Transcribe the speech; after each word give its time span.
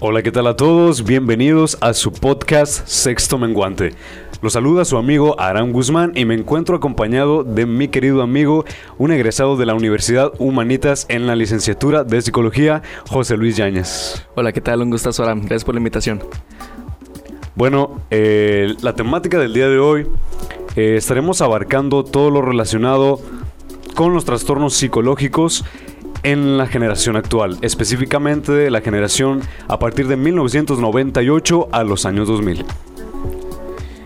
Hola, 0.00 0.22
¿qué 0.22 0.30
tal 0.30 0.46
a 0.46 0.54
todos? 0.54 1.02
Bienvenidos 1.02 1.76
a 1.80 1.92
su 1.92 2.12
podcast 2.12 2.86
Sexto 2.86 3.36
Menguante. 3.36 3.94
Los 4.40 4.52
saluda 4.52 4.84
su 4.84 4.96
amigo 4.96 5.34
Aram 5.40 5.72
Guzmán 5.72 6.12
y 6.14 6.24
me 6.24 6.34
encuentro 6.34 6.76
acompañado 6.76 7.42
de 7.42 7.66
mi 7.66 7.88
querido 7.88 8.22
amigo, 8.22 8.64
un 8.96 9.10
egresado 9.10 9.56
de 9.56 9.66
la 9.66 9.74
Universidad 9.74 10.32
Humanitas 10.38 11.04
en 11.08 11.26
la 11.26 11.34
licenciatura 11.34 12.04
de 12.04 12.22
Psicología, 12.22 12.80
José 13.08 13.36
Luis 13.36 13.56
Yáñez. 13.56 14.24
Hola, 14.36 14.52
¿qué 14.52 14.60
tal? 14.60 14.82
Un 14.82 14.90
gustazo, 14.90 15.24
Aram. 15.24 15.40
Gracias 15.40 15.64
por 15.64 15.74
la 15.74 15.80
invitación. 15.80 16.22
Bueno, 17.56 18.00
eh, 18.10 18.76
la 18.82 18.94
temática 18.94 19.40
del 19.40 19.52
día 19.52 19.68
de 19.68 19.80
hoy 19.80 20.06
eh, 20.76 20.94
estaremos 20.96 21.40
abarcando 21.40 22.04
todo 22.04 22.30
lo 22.30 22.40
relacionado 22.40 23.20
con 23.96 24.14
los 24.14 24.24
trastornos 24.24 24.74
psicológicos 24.74 25.64
en 26.22 26.58
la 26.58 26.66
generación 26.66 27.16
actual, 27.16 27.58
específicamente 27.62 28.70
la 28.70 28.80
generación 28.80 29.40
a 29.68 29.78
partir 29.78 30.08
de 30.08 30.16
1998 30.16 31.68
a 31.72 31.84
los 31.84 32.06
años 32.06 32.28
2000. 32.28 32.64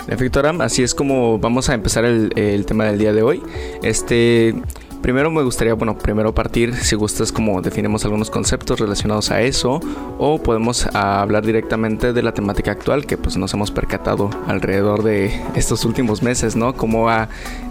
En 0.07 0.15
efecto, 0.15 0.43
así 0.61 0.83
es 0.83 0.95
como 0.95 1.39
vamos 1.39 1.69
a 1.69 1.75
empezar 1.75 2.05
el 2.05 2.67
tema 2.67 2.85
del 2.85 2.99
día 2.99 3.13
de 3.13 3.23
hoy. 3.23 3.43
Este, 3.83 4.55
Primero 5.03 5.33
me 5.33 5.43
gustaría, 5.43 5.75
bueno, 5.75 5.99
primero 5.99 6.33
partir, 6.33 6.75
si 6.75 6.95
gustas, 6.95 7.33
como 7.33 7.61
definimos 7.61 8.05
algunos 8.05 8.31
conceptos 8.31 8.79
relacionados 8.79 9.33
a 9.33 9.43
eso, 9.43 9.81
o 10.19 10.41
podemos 10.41 10.87
hablar 10.95 11.45
directamente 11.45 12.13
de 12.13 12.23
la 12.23 12.33
temática 12.33 12.71
actual 12.71 13.05
que 13.05 13.17
pues 13.17 13.37
nos 13.37 13.53
hemos 13.53 13.73
percatado 13.73 14.31
alrededor 14.47 15.03
de 15.03 15.33
estos 15.57 15.85
últimos 15.85 16.23
meses, 16.23 16.55
¿no? 16.55 16.75
Como 16.75 17.09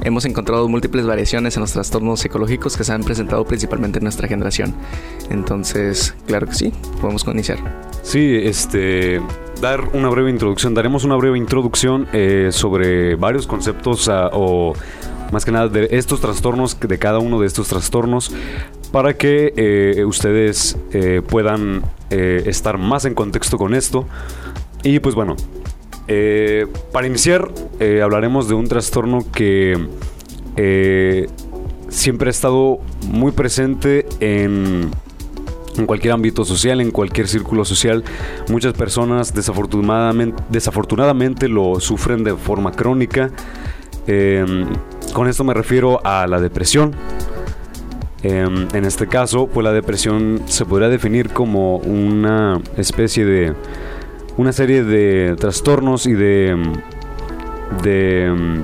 hemos 0.03 0.25
encontrado 0.25 0.67
múltiples 0.67 1.05
variaciones 1.05 1.55
en 1.55 1.61
los 1.61 1.71
trastornos 1.71 2.19
psicológicos 2.19 2.75
que 2.75 2.83
se 2.83 2.91
han 2.91 3.03
presentado 3.03 3.45
principalmente 3.45 3.99
en 3.99 4.03
nuestra 4.03 4.27
generación. 4.27 4.75
Entonces, 5.29 6.13
claro 6.27 6.47
que 6.47 6.55
sí, 6.55 6.73
podemos 6.99 7.25
iniciar. 7.27 7.59
Sí, 8.01 8.41
este, 8.43 9.21
dar 9.61 9.87
una 9.93 10.09
breve 10.09 10.31
introducción, 10.31 10.73
daremos 10.73 11.05
una 11.05 11.15
breve 11.15 11.37
introducción 11.37 12.07
eh, 12.11 12.49
sobre 12.51 13.15
varios 13.15 13.47
conceptos 13.47 14.07
uh, 14.09 14.29
o 14.33 14.73
más 15.31 15.45
que 15.45 15.51
nada 15.51 15.67
de 15.67 15.87
estos 15.91 16.21
trastornos, 16.21 16.79
de 16.79 16.99
cada 16.99 17.19
uno 17.19 17.39
de 17.39 17.47
estos 17.47 17.67
trastornos, 17.67 18.31
para 18.91 19.15
que 19.15 19.53
eh, 19.55 20.05
ustedes 20.05 20.77
eh, 20.91 21.21
puedan 21.27 21.83
eh, 22.09 22.43
estar 22.45 22.77
más 22.77 23.05
en 23.05 23.13
contexto 23.13 23.57
con 23.57 23.73
esto. 23.73 24.05
Y 24.83 24.99
pues 24.99 25.15
bueno, 25.15 25.35
para 26.91 27.07
iniciar 27.07 27.49
hablaremos 28.03 28.49
de 28.49 28.53
un 28.55 28.67
trastorno 28.67 29.23
que 29.31 29.87
siempre 31.87 32.27
ha 32.27 32.31
estado 32.31 32.79
muy 33.07 33.31
presente 33.31 34.05
en 34.19 34.91
en 35.77 35.85
cualquier 35.85 36.13
ámbito 36.13 36.45
social, 36.45 36.81
en 36.81 36.91
cualquier 36.91 37.27
círculo 37.27 37.65
social. 37.65 38.03
Muchas 38.49 38.73
personas 38.73 39.33
desafortunadamente, 39.33 40.41
desafortunadamente 40.49 41.47
lo 41.47 41.79
sufren 41.79 42.23
de 42.23 42.35
forma 42.35 42.71
crónica. 42.71 43.31
Con 44.05 45.27
esto 45.27 45.43
me 45.43 45.53
refiero 45.53 45.99
a 46.05 46.27
la 46.27 46.39
depresión. 46.39 46.95
Em, 48.23 48.67
en 48.73 48.85
este 48.85 49.07
caso, 49.07 49.47
pues 49.47 49.63
la 49.63 49.71
depresión 49.71 50.41
se 50.45 50.65
podría 50.65 50.89
definir 50.89 51.29
como 51.29 51.77
una 51.77 52.61
especie 52.77 53.25
de 53.25 53.53
una 54.37 54.53
serie 54.53 54.83
de 54.83 55.35
trastornos 55.37 56.05
y 56.05 56.13
de 56.13 56.55
de 57.83 58.61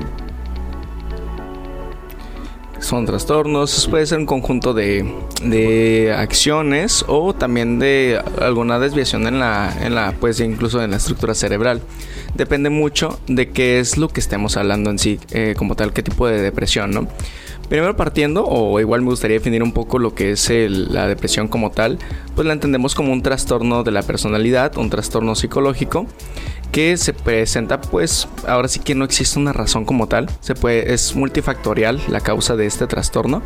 son 2.80 3.06
trastornos, 3.06 3.88
puede 3.90 4.06
ser 4.06 4.20
un 4.20 4.26
conjunto 4.26 4.74
de, 4.74 5.14
de, 5.44 6.14
acciones 6.16 7.04
o 7.08 7.34
también 7.34 7.80
de 7.80 8.22
alguna 8.40 8.80
desviación 8.80 9.28
en 9.28 9.40
la, 9.40 9.76
en 9.82 9.94
la, 9.94 10.14
pues 10.18 10.40
incluso 10.40 10.82
en 10.82 10.92
la 10.92 10.98
estructura 10.98 11.34
cerebral 11.34 11.82
depende 12.38 12.70
mucho 12.70 13.20
de 13.28 13.50
qué 13.50 13.80
es 13.80 13.98
lo 13.98 14.08
que 14.08 14.20
estemos 14.20 14.58
hablando 14.58 14.90
en 14.90 15.00
sí, 15.00 15.20
eh, 15.32 15.56
como 15.58 15.76
tal, 15.76 15.94
qué 15.94 16.04
tipo 16.04 16.28
de 16.28 16.42
depresión, 16.42 16.92
¿no? 16.92 17.08
Primero 17.70 17.98
partiendo, 17.98 18.46
o 18.46 18.80
igual 18.80 19.02
me 19.02 19.10
gustaría 19.10 19.38
definir 19.38 19.62
un 19.62 19.74
poco 19.74 20.00
lo 20.00 20.16
que 20.16 20.32
es 20.32 20.50
la 20.50 21.08
depresión 21.08 21.50
como 21.50 21.72
tal, 21.72 22.00
pues 22.34 22.48
la 22.48 22.54
entendemos 22.54 22.96
como 22.96 23.12
un 23.12 23.22
trastorno 23.22 23.84
de 23.84 23.92
la 23.92 24.04
personalidad, 24.04 24.78
un 24.78 24.90
trastorno 24.90 25.36
psicológico 25.36 26.08
que 26.72 26.98
se 26.98 27.14
presenta 27.14 27.82
pues 27.82 28.28
ahora 28.48 28.68
sí 28.68 28.80
que 28.80 28.96
no 28.96 29.06
existe 29.06 29.40
una 29.40 29.54
razón 29.54 29.86
como 29.86 30.08
tal. 30.08 30.30
Se 30.42 30.56
puede 30.56 30.94
es 30.94 31.16
multifactorial 31.16 32.02
la 32.08 32.22
causa 32.22 32.56
de 32.56 32.66
este 32.66 32.88
trastorno. 32.88 33.42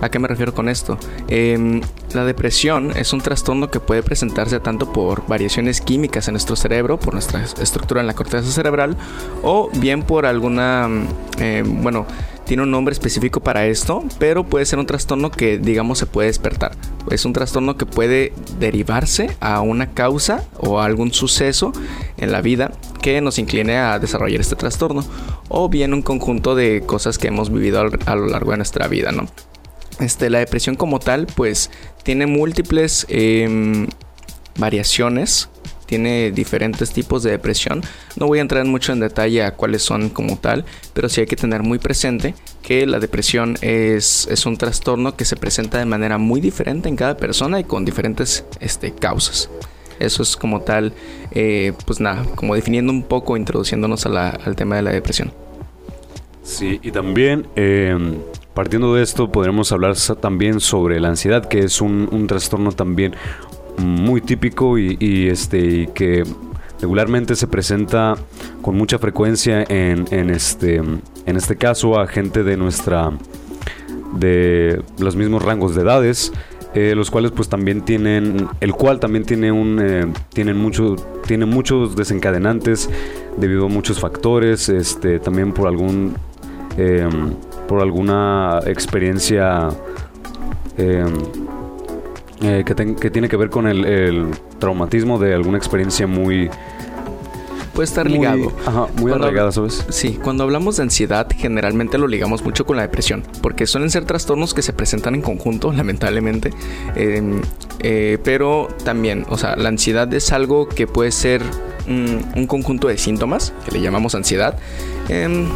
A 0.00 0.08
qué 0.08 0.18
me 0.18 0.28
refiero 0.28 0.54
con 0.54 0.68
esto 0.68 0.98
em, 1.28 1.80
la 2.12 2.24
depresión 2.24 2.92
es 2.96 3.12
un 3.12 3.20
trastorno 3.20 3.70
que 3.70 3.80
puede 3.80 4.02
presentarse 4.02 4.60
tanto 4.60 4.92
por 4.92 5.26
variaciones 5.26 5.80
químicas 5.80 6.28
en 6.28 6.34
nuestro 6.34 6.56
cerebro 6.56 6.98
por 6.98 7.14
nuestra 7.14 7.42
estructura 7.42 8.00
en 8.00 8.06
la 8.06 8.14
corteza 8.14 8.50
cerebral 8.50 8.96
o 9.42 9.70
bien 9.74 10.02
por 10.02 10.26
alguna 10.26 10.88
em, 11.38 11.82
bueno 11.82 12.06
tiene 12.46 12.62
un 12.62 12.70
nombre 12.70 12.92
específico 12.92 13.40
para 13.40 13.66
esto, 13.66 14.04
pero 14.18 14.44
puede 14.44 14.64
ser 14.64 14.78
un 14.78 14.86
trastorno 14.86 15.30
que 15.30 15.58
digamos 15.58 15.98
se 15.98 16.06
puede 16.06 16.28
despertar. 16.28 16.72
Es 17.10 17.24
un 17.24 17.32
trastorno 17.32 17.76
que 17.76 17.86
puede 17.86 18.32
derivarse 18.58 19.36
a 19.40 19.60
una 19.60 19.92
causa 19.92 20.44
o 20.58 20.80
a 20.80 20.86
algún 20.86 21.12
suceso 21.12 21.72
en 22.16 22.32
la 22.32 22.40
vida 22.40 22.72
que 23.02 23.20
nos 23.20 23.38
incline 23.38 23.76
a 23.76 23.98
desarrollar 23.98 24.40
este 24.40 24.56
trastorno 24.56 25.04
o 25.48 25.68
bien 25.68 25.92
un 25.92 26.02
conjunto 26.02 26.54
de 26.54 26.82
cosas 26.86 27.18
que 27.18 27.28
hemos 27.28 27.52
vivido 27.52 27.80
a 28.06 28.16
lo 28.16 28.26
largo 28.26 28.52
de 28.52 28.56
nuestra 28.56 28.88
vida, 28.88 29.12
¿no? 29.12 29.26
Este, 30.00 30.30
la 30.30 30.38
depresión 30.38 30.76
como 30.76 30.98
tal, 30.98 31.26
pues 31.26 31.70
tiene 32.02 32.26
múltiples 32.26 33.06
em, 33.08 33.86
variaciones 34.58 35.48
tiene 35.86 36.32
diferentes 36.32 36.92
tipos 36.92 37.22
de 37.22 37.30
depresión. 37.30 37.82
No 38.16 38.26
voy 38.26 38.38
a 38.38 38.42
entrar 38.42 38.64
mucho 38.64 38.92
en 38.92 39.00
detalle 39.00 39.42
a 39.42 39.54
cuáles 39.54 39.82
son 39.82 40.10
como 40.10 40.36
tal, 40.36 40.64
pero 40.92 41.08
sí 41.08 41.20
hay 41.20 41.26
que 41.26 41.36
tener 41.36 41.62
muy 41.62 41.78
presente 41.78 42.34
que 42.62 42.86
la 42.86 42.98
depresión 42.98 43.56
es, 43.60 44.28
es 44.30 44.44
un 44.44 44.56
trastorno 44.56 45.16
que 45.16 45.24
se 45.24 45.36
presenta 45.36 45.78
de 45.78 45.86
manera 45.86 46.18
muy 46.18 46.40
diferente 46.40 46.88
en 46.88 46.96
cada 46.96 47.16
persona 47.16 47.60
y 47.60 47.64
con 47.64 47.84
diferentes 47.84 48.44
este, 48.60 48.92
causas. 48.92 49.48
Eso 49.98 50.22
es 50.22 50.36
como 50.36 50.60
tal, 50.60 50.92
eh, 51.30 51.72
pues 51.86 52.00
nada, 52.00 52.24
como 52.34 52.54
definiendo 52.54 52.92
un 52.92 53.02
poco, 53.02 53.36
introduciéndonos 53.36 54.04
al 54.06 54.56
tema 54.56 54.76
de 54.76 54.82
la 54.82 54.90
depresión. 54.90 55.32
Sí, 56.42 56.78
y 56.82 56.92
también 56.92 57.46
em, 57.56 58.18
partiendo 58.54 58.94
de 58.94 59.02
esto 59.02 59.32
podremos 59.32 59.72
hablar 59.72 59.96
también 60.20 60.60
sobre 60.60 61.00
la 61.00 61.08
ansiedad, 61.08 61.46
que 61.46 61.60
es 61.60 61.80
un, 61.80 62.08
un 62.12 62.26
trastorno 62.26 62.72
también 62.72 63.16
muy 63.78 64.20
típico 64.20 64.78
y, 64.78 65.28
este, 65.28 65.88
que 65.94 66.24
regularmente 66.80 67.36
se 67.36 67.46
presenta 67.46 68.16
con 68.62 68.76
mucha 68.76 68.98
frecuencia 68.98 69.64
en, 69.68 70.30
este, 70.30 70.76
en 70.76 71.36
este 71.36 71.56
caso 71.56 71.98
a 71.98 72.06
gente 72.06 72.42
de 72.42 72.56
nuestra 72.56 73.12
de 74.18 74.82
los 74.98 75.16
mismos 75.16 75.42
rangos 75.42 75.74
de 75.74 75.82
edades 75.82 76.32
eh, 76.74 76.94
los 76.94 77.10
cuales 77.10 77.32
pues 77.32 77.48
también 77.48 77.82
tienen 77.82 78.48
el 78.60 78.72
cual 78.74 79.00
también 79.00 79.24
tiene 79.24 79.50
un 79.50 79.80
eh, 79.82 80.06
tienen 80.34 80.58
mucho 80.58 80.96
tiene 81.26 81.46
muchos 81.46 81.96
desencadenantes 81.96 82.90
debido 83.38 83.66
a 83.66 83.68
muchos 83.68 83.98
factores 83.98 84.68
este 84.68 85.18
también 85.18 85.52
por 85.52 85.68
algún 85.68 86.14
em, 86.76 87.32
por 87.66 87.80
alguna 87.80 88.60
experiencia 88.66 89.68
em, 90.76 91.14
eh, 92.42 92.64
que, 92.66 93.10
tiene 93.10 93.28
que 93.28 93.36
ver 93.36 93.50
con 93.50 93.66
el, 93.66 94.30
traumatismo 94.58 95.18
de 95.18 95.34
alguna 95.34 95.58
experiencia 95.58 96.06
muy... 96.06 96.50
Puede 97.74 97.84
estar 97.84 98.10
ligado. 98.10 98.52
Ajá, 98.64 98.86
muy 98.96 99.12
arraigada, 99.12 99.52
¿sabes? 99.52 99.84
Sí, 99.90 100.18
cuando 100.22 100.44
hablamos 100.44 100.78
de 100.78 100.84
ansiedad, 100.84 101.26
generalmente 101.36 101.98
lo 101.98 102.08
ligamos 102.08 102.42
mucho 102.42 102.64
con 102.64 102.76
la 102.76 102.82
depresión, 102.82 103.22
porque 103.42 103.66
suelen 103.66 103.90
ser 103.90 104.06
trastornos 104.06 104.54
que 104.54 104.62
se 104.62 104.72
presentan 104.72 105.14
en 105.14 105.20
conjunto, 105.20 105.72
lamentablemente. 105.76 106.52
Em, 106.94 107.42
eh, 107.80 108.18
pero 108.24 108.68
también, 108.84 109.26
o 109.28 109.36
sea, 109.36 109.56
la 109.56 109.68
ansiedad 109.68 110.12
es 110.14 110.32
algo 110.32 110.68
que 110.68 110.86
puede 110.86 111.12
ser 111.12 111.42
un 111.86 112.46
conjunto 112.48 112.88
de 112.88 112.98
síntomas, 112.98 113.52
que 113.64 113.70
le 113.70 113.80
llamamos 113.80 114.16
ansiedad, 114.16 114.58
em, 115.08 115.46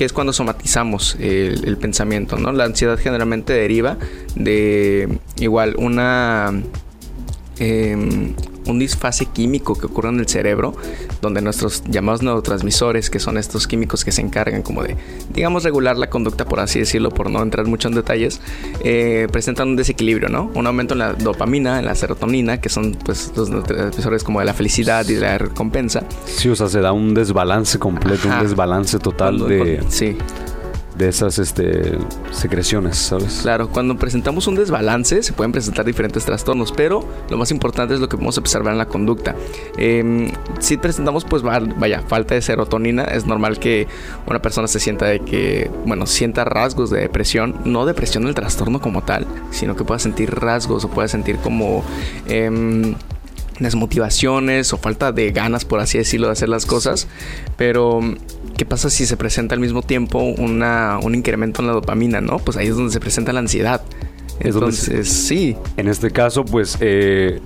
que 0.00 0.06
es 0.06 0.14
cuando 0.14 0.32
somatizamos 0.32 1.14
el, 1.20 1.76
pensamiento, 1.76 2.38
¿no? 2.38 2.52
La 2.52 2.64
ansiedad 2.64 2.98
generalmente 2.98 3.52
deriva 3.52 3.98
de 4.34 5.18
igual 5.36 5.74
una... 5.76 6.58
Em, 7.58 8.32
un 8.66 8.78
disfase 8.78 9.26
químico 9.26 9.74
que 9.74 9.86
ocurre 9.86 10.10
en 10.10 10.20
el 10.20 10.28
cerebro, 10.28 10.74
donde 11.20 11.40
nuestros 11.40 11.82
llamados 11.84 12.22
neurotransmisores, 12.22 13.10
que 13.10 13.18
son 13.18 13.38
estos 13.38 13.66
químicos 13.66 14.04
que 14.04 14.12
se 14.12 14.20
encargan 14.20 14.62
como 14.62 14.82
de, 14.82 14.96
digamos, 15.32 15.64
regular 15.64 15.96
la 15.96 16.10
conducta, 16.10 16.44
por 16.44 16.60
así 16.60 16.78
decirlo, 16.78 17.10
por 17.10 17.30
no 17.30 17.42
entrar 17.42 17.66
mucho 17.66 17.88
en 17.88 17.94
detalles, 17.94 18.40
eh, 18.84 19.28
presentan 19.30 19.68
un 19.68 19.76
desequilibrio, 19.76 20.28
¿no? 20.28 20.50
Un 20.54 20.66
aumento 20.66 20.94
en 20.94 20.98
la 21.00 21.12
dopamina, 21.12 21.78
en 21.78 21.86
la 21.86 21.94
serotonina, 21.94 22.60
que 22.60 22.68
son 22.68 22.96
pues 23.04 23.32
los 23.36 23.50
neurotransmisores 23.50 24.24
como 24.24 24.40
de 24.40 24.46
la 24.46 24.54
felicidad 24.54 25.06
y 25.08 25.14
de 25.14 25.20
la 25.20 25.38
recompensa. 25.38 26.04
Sí, 26.26 26.48
o 26.48 26.56
sea, 26.56 26.68
se 26.68 26.80
da 26.80 26.92
un 26.92 27.14
desbalance 27.14 27.78
completo, 27.78 28.28
un 28.28 28.40
desbalance 28.40 28.98
total 28.98 29.46
de... 29.48 29.82
Sí 29.88 30.16
de 31.00 31.08
esas 31.08 31.38
este, 31.38 31.96
secreciones, 32.30 32.98
¿sabes? 32.98 33.40
Claro, 33.42 33.70
cuando 33.70 33.96
presentamos 33.96 34.46
un 34.46 34.54
desbalance 34.54 35.22
se 35.22 35.32
pueden 35.32 35.50
presentar 35.50 35.86
diferentes 35.86 36.26
trastornos, 36.26 36.72
pero 36.72 37.04
lo 37.30 37.38
más 37.38 37.50
importante 37.50 37.94
es 37.94 38.00
lo 38.00 38.08
que 38.08 38.16
podemos 38.16 38.36
observar 38.36 38.72
en 38.72 38.78
la 38.78 38.86
conducta. 38.86 39.34
Em, 39.78 40.30
si 40.58 40.76
presentamos, 40.76 41.24
pues 41.24 41.42
vaya, 41.42 42.02
falta 42.06 42.34
de 42.34 42.42
serotonina, 42.42 43.04
es 43.04 43.24
normal 43.24 43.58
que 43.58 43.88
una 44.26 44.42
persona 44.42 44.68
se 44.68 44.78
sienta 44.78 45.06
de 45.06 45.20
que, 45.20 45.70
bueno, 45.86 46.06
sienta 46.06 46.44
rasgos 46.44 46.90
de 46.90 47.00
depresión, 47.00 47.56
no 47.64 47.86
depresión 47.86 48.24
del 48.24 48.34
trastorno 48.34 48.80
como 48.80 49.02
tal, 49.02 49.26
sino 49.50 49.76
que 49.76 49.84
pueda 49.84 49.98
sentir 49.98 50.34
rasgos 50.34 50.84
o 50.84 50.90
pueda 50.90 51.08
sentir 51.08 51.36
como... 51.36 51.82
Eh, 52.26 52.94
desmotivaciones 53.60 54.72
o 54.72 54.78
falta 54.78 55.12
de 55.12 55.30
ganas, 55.30 55.64
por 55.64 55.80
así 55.80 55.98
decirlo, 55.98 56.26
de 56.26 56.32
hacer 56.32 56.48
las 56.48 56.66
cosas. 56.66 57.06
Pero, 57.56 58.00
¿qué 58.60 58.66
pasa 58.66 58.90
si 58.90 59.06
se 59.06 59.16
presenta 59.16 59.54
al 59.54 59.60
mismo 59.62 59.80
tiempo 59.80 60.18
una, 60.18 60.98
un 61.02 61.14
incremento 61.14 61.62
en 61.62 61.68
la 61.68 61.72
dopamina, 61.72 62.20
no? 62.20 62.38
Pues 62.38 62.58
ahí 62.58 62.66
es 62.66 62.76
donde 62.76 62.92
se 62.92 63.00
presenta 63.00 63.32
la 63.32 63.40
ansiedad. 63.40 63.80
Entonces, 64.38 65.08
sí. 65.08 65.56
En 65.78 65.88
este 65.88 66.10
caso, 66.10 66.44
pues, 66.44 66.76
eh, 66.80 67.40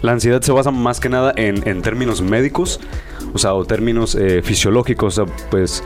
la 0.00 0.10
ansiedad 0.10 0.42
se 0.42 0.50
basa 0.50 0.72
más 0.72 0.98
que 0.98 1.08
nada 1.08 1.32
en, 1.36 1.80
términos 1.82 2.22
médicos, 2.22 2.80
o 3.32 3.38
sea, 3.38 3.54
o 3.54 3.64
términos 3.64 4.16
eh, 4.16 4.42
fisiológicos, 4.42 5.22
pues, 5.48 5.84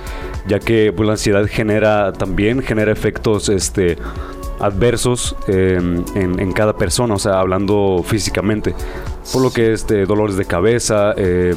ya 0.49 0.59
que 0.59 0.91
pues, 0.91 1.06
la 1.06 1.12
ansiedad 1.12 1.47
genera 1.47 2.14
también, 2.14 2.62
genera 2.62 2.91
efectos, 2.91 3.50
este 3.50 3.99
adversos 4.59 5.37
em, 5.49 6.02
en, 6.14 6.52
cada 6.52 6.79
persona, 6.79 7.12
o 7.12 7.19
sea, 7.19 7.41
hablando 7.41 8.02
físicamente. 8.06 8.75
Por 9.35 9.43
lo 9.43 9.52
que 9.52 9.75
es 9.75 9.87
de 9.87 10.06
dolores 10.06 10.38
de 10.38 10.47
cabeza, 10.47 11.12
eh, 11.19 11.55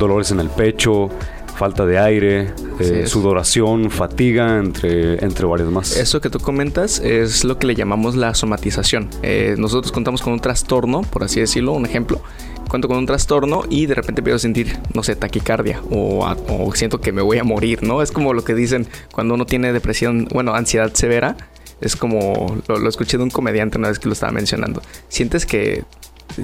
dolores 0.00 0.32
en 0.32 0.40
el 0.40 0.50
pecho, 0.50 1.10
falta 1.54 1.86
de 1.86 1.98
aire, 1.98 2.52
eh, 2.80 3.06
sudoración, 3.06 3.90
fatiga, 3.90 4.58
entre, 4.58 5.24
entre 5.24 5.46
varios 5.46 5.70
más. 5.70 5.96
Eso 5.96 6.20
que 6.20 6.30
tú 6.30 6.38
comentas 6.38 7.00
es 7.00 7.44
lo 7.44 7.58
que 7.58 7.66
le 7.66 7.74
llamamos 7.74 8.16
la 8.16 8.34
somatización. 8.34 9.08
Eh, 9.22 9.54
nosotros 9.58 9.92
contamos 9.92 10.22
con 10.22 10.32
un 10.32 10.40
trastorno, 10.40 11.02
por 11.02 11.24
así 11.24 11.40
decirlo, 11.40 11.72
un 11.72 11.86
ejemplo. 11.86 12.20
Cuento 12.68 12.88
con 12.88 12.96
un 12.96 13.06
trastorno 13.06 13.62
y 13.68 13.86
de 13.86 13.94
repente 13.94 14.20
empiezo 14.20 14.36
a 14.36 14.40
sentir, 14.40 14.78
no 14.94 15.02
sé, 15.02 15.14
taquicardia 15.14 15.80
o, 15.90 16.26
o 16.48 16.74
siento 16.74 17.00
que 17.00 17.12
me 17.12 17.22
voy 17.22 17.38
a 17.38 17.44
morir, 17.44 17.82
¿no? 17.82 18.02
Es 18.02 18.10
como 18.10 18.32
lo 18.32 18.42
que 18.42 18.54
dicen 18.54 18.86
cuando 19.12 19.34
uno 19.34 19.46
tiene 19.46 19.72
depresión, 19.72 20.26
bueno, 20.32 20.54
ansiedad 20.54 20.92
severa 20.94 21.36
es 21.80 21.96
como, 21.96 22.62
lo, 22.66 22.88
escuché 22.88 23.18
de 23.18 23.24
un 23.24 23.30
comediante 23.30 23.78
una 23.78 23.88
vez 23.88 23.98
que 23.98 24.08
lo 24.08 24.14
estaba 24.14 24.32
mencionando. 24.32 24.82
Sientes 25.08 25.44
que 25.46 25.84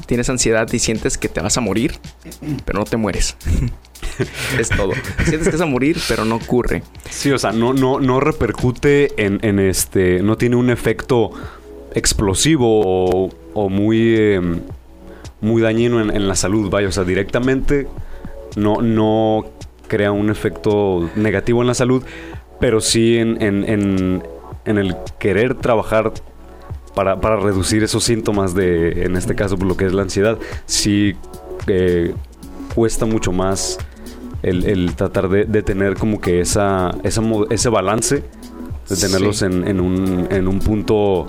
tienes 0.06 0.28
ansiedad 0.30 0.70
y 0.72 0.78
sientes 0.78 1.18
que 1.18 1.28
te 1.28 1.40
vas 1.40 1.56
a 1.56 1.60
morir, 1.60 1.94
pero 2.64 2.78
no 2.78 2.84
te 2.84 2.96
mueres. 2.96 3.36
es 4.58 4.68
todo. 4.68 4.92
Sientes 5.24 5.48
que 5.48 5.52
vas 5.52 5.60
a 5.60 5.66
morir, 5.66 5.98
pero 6.08 6.24
no 6.24 6.36
ocurre. 6.36 6.82
Sí, 7.08 7.30
o 7.30 7.38
sea, 7.38 7.52
no, 7.52 7.72
no, 7.72 8.00
no 8.00 8.20
repercute 8.20 9.12
en, 9.16 9.58
este. 9.58 10.22
No 10.22 10.36
tiene 10.36 10.56
un 10.56 10.70
efecto 10.70 11.30
explosivo 11.94 13.28
o, 13.54 13.68
muy. 13.68 14.16
Em, 14.16 14.60
muy 15.42 15.62
dañino 15.62 16.02
en, 16.02 16.28
la 16.28 16.34
salud, 16.34 16.68
vaya. 16.68 16.88
O 16.88 16.92
sea, 16.92 17.04
directamente 17.04 17.86
no, 18.56 18.82
no 18.82 19.46
crea 19.88 20.12
un 20.12 20.28
efecto 20.28 21.10
negativo 21.16 21.62
en 21.62 21.66
la 21.66 21.74
salud, 21.74 22.04
pero 22.60 22.82
sí 22.82 23.16
en, 23.16 23.40
en 23.40 24.22
en 24.64 24.78
el 24.78 24.96
querer 25.18 25.54
trabajar 25.54 26.12
para, 26.94 27.36
reducir 27.36 27.82
esos 27.82 28.04
síntomas 28.04 28.54
de, 28.54 29.04
en 29.04 29.16
este 29.16 29.34
caso, 29.34 29.56
lo 29.56 29.76
que 29.76 29.86
es 29.86 29.92
la 29.92 30.02
ansiedad, 30.02 30.38
sí 30.66 31.14
eh, 31.66 32.14
cuesta 32.74 33.06
mucho 33.06 33.32
más 33.32 33.78
el, 34.42 34.94
tratar 34.94 35.28
de, 35.28 35.62
tener 35.62 35.96
como 35.96 36.20
que 36.20 36.40
esa, 36.40 36.94
ese 37.02 37.68
balance, 37.68 38.22
de 38.88 38.96
tenerlos 38.96 39.42
en, 39.42 39.80
un, 39.80 40.28
en 40.30 40.48
un 40.48 40.58
punto 40.58 41.28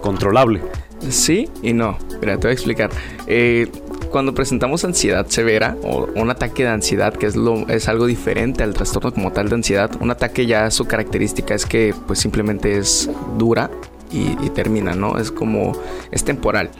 controlable. 0.00 0.62
Sí 1.08 1.48
y 1.62 1.72
no. 1.72 1.98
Mira, 2.20 2.36
te 2.36 2.42
voy 2.42 2.50
a 2.50 2.54
explicar. 2.54 2.90
Eh, 3.26 3.68
cuando 4.10 4.34
presentamos 4.34 4.84
ansiedad 4.84 5.26
severa 5.26 5.76
o 5.82 6.06
un 6.14 6.30
ataque 6.30 6.64
de 6.64 6.68
ansiedad, 6.68 7.14
que 7.14 7.26
es, 7.26 7.34
lo, 7.34 7.66
es 7.68 7.88
algo 7.88 8.06
diferente 8.06 8.62
al 8.62 8.74
trastorno 8.74 9.12
como 9.12 9.32
tal 9.32 9.48
de 9.48 9.56
ansiedad, 9.56 9.90
un 10.00 10.10
ataque 10.10 10.46
ya 10.46 10.70
su 10.70 10.84
característica 10.84 11.54
es 11.54 11.66
que 11.66 11.94
pues 12.06 12.18
simplemente 12.18 12.76
es 12.76 13.10
dura 13.38 13.70
y, 14.12 14.50
termina, 14.50 14.94
¿no? 14.94 15.18
Es 15.18 15.30
como, 15.30 15.72
es 16.10 16.24
temporal. 16.24 16.70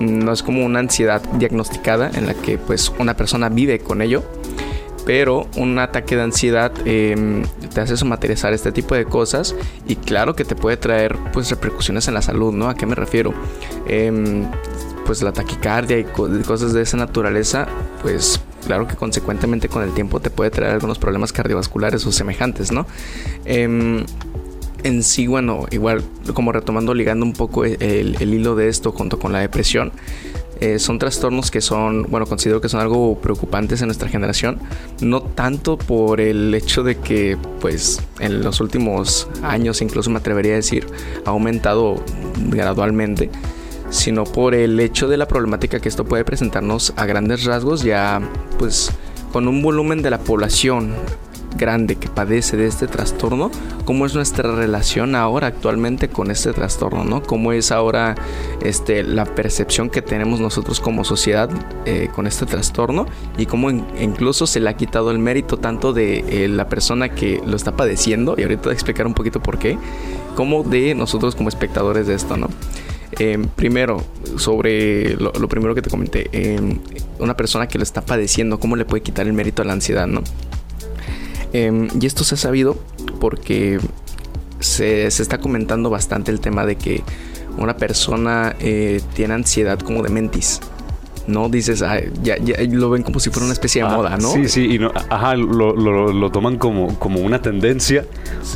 No 0.00 0.32
es 0.32 0.42
como 0.42 0.64
una 0.64 0.80
ansiedad 0.80 1.22
diagnosticada 1.38 2.10
en 2.14 2.26
la 2.26 2.34
que 2.34 2.58
pues 2.58 2.92
una 2.98 3.14
persona 3.14 3.48
vive 3.48 3.78
con 3.78 4.02
ello, 4.02 4.22
pero 5.04 5.46
un 5.56 5.78
ataque 5.78 6.16
de 6.16 6.22
ansiedad 6.22 6.72
em, 6.84 7.44
te 7.72 7.80
hace 7.80 7.96
somatizar 7.96 8.52
este 8.52 8.72
tipo 8.72 8.94
de 8.94 9.04
cosas 9.04 9.54
y 9.86 9.96
claro 9.96 10.34
que 10.34 10.44
te 10.44 10.56
puede 10.56 10.76
traer 10.76 11.16
pues 11.32 11.50
repercusiones 11.50 12.08
en 12.08 12.14
la 12.14 12.22
salud, 12.22 12.52
¿no? 12.52 12.68
¿A 12.68 12.74
qué 12.74 12.86
me 12.86 12.94
refiero? 12.94 13.32
Eh, 13.86 14.44
pues 15.04 15.22
la 15.22 15.32
taquicardia 15.32 15.98
y 15.98 16.04
cosas 16.04 16.72
de 16.72 16.82
esa 16.82 16.96
naturaleza, 16.96 17.66
pues 18.02 18.40
claro 18.66 18.86
que 18.86 18.94
consecuentemente 18.94 19.68
con 19.68 19.82
el 19.82 19.92
tiempo 19.92 20.20
te 20.20 20.30
puede 20.30 20.50
traer 20.50 20.74
algunos 20.74 20.98
problemas 20.98 21.32
cardiovasculares 21.32 22.06
o 22.06 22.12
semejantes, 22.12 22.72
¿no? 22.72 22.86
Em, 23.44 24.04
en 24.84 25.02
sí, 25.02 25.26
bueno, 25.26 25.66
igual 25.70 26.02
como 26.34 26.52
retomando, 26.52 26.94
ligando 26.94 27.24
un 27.24 27.32
poco 27.32 27.64
el, 27.64 28.16
hilo 28.20 28.54
de 28.54 28.68
esto 28.68 28.92
junto 28.92 29.18
con 29.18 29.32
la 29.32 29.40
depresión, 29.40 29.92
eh, 30.60 30.78
son 30.78 30.98
trastornos 30.98 31.50
que 31.50 31.60
son, 31.60 32.04
bueno, 32.08 32.26
considero 32.26 32.60
que 32.60 32.68
son 32.68 32.80
algo 32.80 33.18
preocupantes 33.20 33.80
en 33.80 33.88
nuestra 33.88 34.08
generación, 34.08 34.58
no 35.00 35.22
tanto 35.22 35.76
por 35.76 36.20
el 36.20 36.54
hecho 36.54 36.84
de 36.84 36.96
que, 36.98 37.36
pues, 37.60 38.00
en 38.20 38.42
los 38.42 38.60
últimos 38.60 39.28
años, 39.42 39.82
incluso 39.82 40.10
me 40.10 40.18
atrevería 40.18 40.52
a 40.52 40.56
decir, 40.56 40.86
ha 41.24 41.30
aumentado 41.30 41.96
gradualmente, 42.48 43.30
sino 43.90 44.24
por 44.24 44.54
el 44.54 44.78
hecho 44.80 45.08
de 45.08 45.16
la 45.16 45.26
problemática 45.26 45.80
que 45.80 45.88
esto 45.88 46.04
puede 46.04 46.24
presentarnos 46.24 46.92
a 46.96 47.06
grandes 47.06 47.44
rasgos, 47.44 47.82
ya 47.82 48.20
pues 48.58 48.90
con 49.32 49.48
un 49.48 49.62
volumen 49.62 50.02
de 50.02 50.10
la 50.10 50.18
población 50.18 50.94
grande 51.56 51.96
que 51.96 52.08
padece 52.08 52.56
de 52.56 52.66
este 52.66 52.86
trastorno, 52.86 53.50
cómo 53.84 54.06
es 54.06 54.14
nuestra 54.14 54.54
relación 54.54 55.14
ahora 55.14 55.48
actualmente 55.48 56.08
con 56.08 56.30
este 56.30 56.52
trastorno, 56.52 57.04
¿no? 57.04 57.22
Cómo 57.22 57.52
es 57.52 57.72
ahora 57.72 58.14
este, 58.62 59.02
la 59.02 59.24
percepción 59.24 59.90
que 59.90 60.02
tenemos 60.02 60.40
nosotros 60.40 60.80
como 60.80 61.04
sociedad 61.04 61.50
eh, 61.86 62.08
con 62.14 62.26
este 62.26 62.46
trastorno 62.46 63.06
y 63.38 63.46
cómo 63.46 63.70
incluso 63.70 64.46
se 64.46 64.60
le 64.60 64.70
ha 64.70 64.74
quitado 64.74 65.10
el 65.10 65.18
mérito 65.18 65.56
tanto 65.58 65.92
de 65.92 66.24
eh, 66.28 66.48
la 66.48 66.68
persona 66.68 67.10
que 67.10 67.40
lo 67.44 67.56
está 67.56 67.76
padeciendo, 67.76 68.34
y 68.38 68.42
ahorita 68.42 68.64
voy 68.64 68.70
a 68.70 68.74
explicar 68.74 69.06
un 69.06 69.14
poquito 69.14 69.40
por 69.40 69.58
qué, 69.58 69.78
como 70.36 70.62
de 70.62 70.94
nosotros 70.94 71.34
como 71.34 71.48
espectadores 71.48 72.06
de 72.06 72.14
esto, 72.14 72.36
¿no? 72.36 72.48
Em, 73.18 73.46
primero, 73.46 74.02
sobre 74.36 75.16
lo, 75.16 75.32
primero 75.48 75.74
que 75.74 75.82
te 75.82 75.90
comenté, 75.90 76.30
em, 76.32 76.78
una 77.18 77.36
persona 77.36 77.68
que 77.68 77.78
lo 77.78 77.84
está 77.84 78.00
padeciendo, 78.00 78.58
¿cómo 78.58 78.74
le 78.74 78.84
puede 78.84 79.02
quitar 79.02 79.26
el 79.26 79.34
mérito 79.34 79.62
a 79.62 79.64
la 79.66 79.74
ansiedad, 79.74 80.06
no? 80.06 80.22
Em, 81.52 81.88
y 82.00 82.06
esto 82.06 82.24
se 82.24 82.34
ha 82.34 82.38
sabido 82.38 82.76
porque 83.20 83.78
se, 84.60 85.10
se, 85.10 85.22
está 85.22 85.38
comentando 85.38 85.90
bastante 85.90 86.30
el 86.30 86.40
tema 86.40 86.64
de 86.64 86.76
que 86.76 87.02
una 87.58 87.76
persona 87.76 88.56
eh, 88.60 89.00
tiene 89.14 89.34
ansiedad 89.34 89.78
como 89.78 90.02
de 90.02 90.10
mentis. 90.10 90.60
¿no? 91.26 91.48
Dices, 91.48 91.84
ya, 92.22 92.36
ya, 92.38 92.56
lo 92.68 92.90
ven 92.90 93.02
como 93.02 93.20
si 93.20 93.30
fuera 93.30 93.44
una 93.44 93.52
especie 93.52 93.82
de 93.82 93.88
ah, 93.88 93.96
moda, 93.96 94.16
¿no? 94.16 94.32
Sí, 94.32 94.48
sí, 94.48 94.74
y 94.74 94.78
no, 94.78 94.90
ajá, 95.08 95.36
lo, 95.36 95.74
lo, 95.74 96.30
toman 96.30 96.58
como, 96.58 96.98
como 96.98 97.20
una 97.20 97.40
tendencia. 97.40 98.04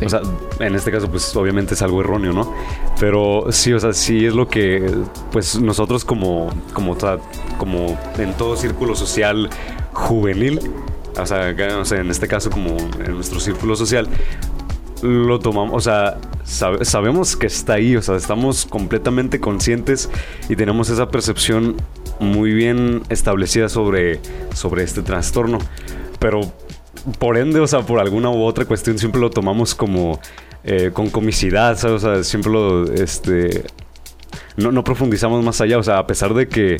O 0.05 0.09
sea, 0.09 0.21
en 0.59 0.75
este 0.75 0.91
caso, 0.91 1.09
pues 1.09 1.35
obviamente 1.37 1.75
es 1.75 1.83
algo 1.83 2.01
erróneo, 2.01 2.33
¿no? 2.33 2.53
Pero 2.99 3.47
sí, 3.51 3.73
o 3.73 3.81
sea, 3.81 3.93
sí 3.93 4.27
es 4.27 4.35
lo 4.35 4.49
que, 4.49 4.91
pues 5.31 5.61
nosotros 5.61 6.05
como, 6.05 6.51
como, 6.73 6.97
como 7.59 7.99
en 8.19 8.33
todo 8.35 8.57
círculo 8.57 8.95
social 8.95 9.49
juvenil, 9.93 10.61
o 11.19 11.27
sea, 11.27 11.51
en 12.01 12.11
este 12.11 12.29
caso 12.29 12.51
como 12.51 12.77
en 13.05 13.15
nuestro 13.15 13.41
círculo 13.41 13.77
social, 13.77 14.09
lo 15.03 15.39
tomamos, 15.39 15.75
o 15.75 15.81
sea, 15.81 16.19
sabemos 16.45 17.37
que 17.37 17.47
está 17.47 17.75
ahí, 17.75 17.97
o 17.97 18.03
sea, 18.03 18.17
estamos 18.17 18.67
completamente 18.67 19.41
conscientes 19.41 20.09
y 20.49 20.57
tenemos 20.57 20.89
esa 20.89 21.09
percepción 21.11 21.77
muy 22.19 22.53
bien 22.53 23.03
establecida 23.09 23.69
sobre, 23.69 24.21
sobre 24.55 24.83
este 24.85 25.03
trastorno. 25.03 25.59
Pero 26.19 26.41
por 27.19 27.37
ende, 27.37 27.61
o 27.61 27.67
sea, 27.67 27.81
por 27.81 28.01
alguna 28.01 28.31
u 28.31 28.43
otra 28.43 28.65
cuestión, 28.65 28.99
siempre 28.99 29.21
lo 29.21 29.31
tomamos 29.31 29.75
como 29.75 30.19
eh, 30.65 30.91
con 30.93 31.11
comicidad, 31.11 31.83
O 31.85 31.99
sea, 31.99 32.25
siempre 32.25 32.53
lo, 32.53 32.93
este, 32.93 33.65
no, 34.57 34.73
no, 34.73 34.83
profundizamos 34.83 35.45
más 35.45 35.61
allá, 35.61 35.79
o 35.79 35.83
sea, 35.83 35.99
a 35.99 36.07
pesar 36.07 36.35
de 36.35 36.49
que 36.49 36.79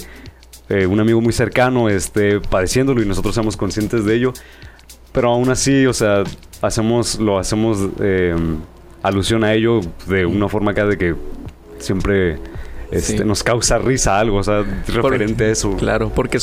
eh, 0.69 0.87
un 0.87 0.99
amigo 1.01 1.21
muy 1.21 1.33
cercano 1.33 1.89
esté 1.89 2.41
padeciéndolo 2.41 3.03
y 3.03 3.07
nosotros 3.07 3.35
seamos 3.35 3.57
conscientes 3.57 4.05
de 4.05 4.15
ello, 4.15 4.33
pero 5.13 5.31
aún 5.31 5.49
así, 5.49 5.87
o 5.87 5.93
sea, 5.93 6.25
hacemos, 6.61 7.19
lo 7.21 7.39
hacemos 7.39 7.79
eh, 8.01 8.35
alusión 9.03 9.45
a 9.45 9.55
ello 9.55 9.81
de 10.07 10.27
una 10.27 10.49
forma 10.49 10.73
acá 10.73 10.87
de 10.87 10.99
que 10.99 11.15
siempre 11.79 12.39
este, 12.91 13.25
nos 13.25 13.43
causa 13.43 13.79
risa 13.79 14.19
algo, 14.19 14.39
o 14.39 14.43
sea, 14.43 14.65
referente 14.87 15.45
a 15.45 15.51
eso. 15.51 15.77
Claro, 15.77 16.11
porque, 16.15 16.39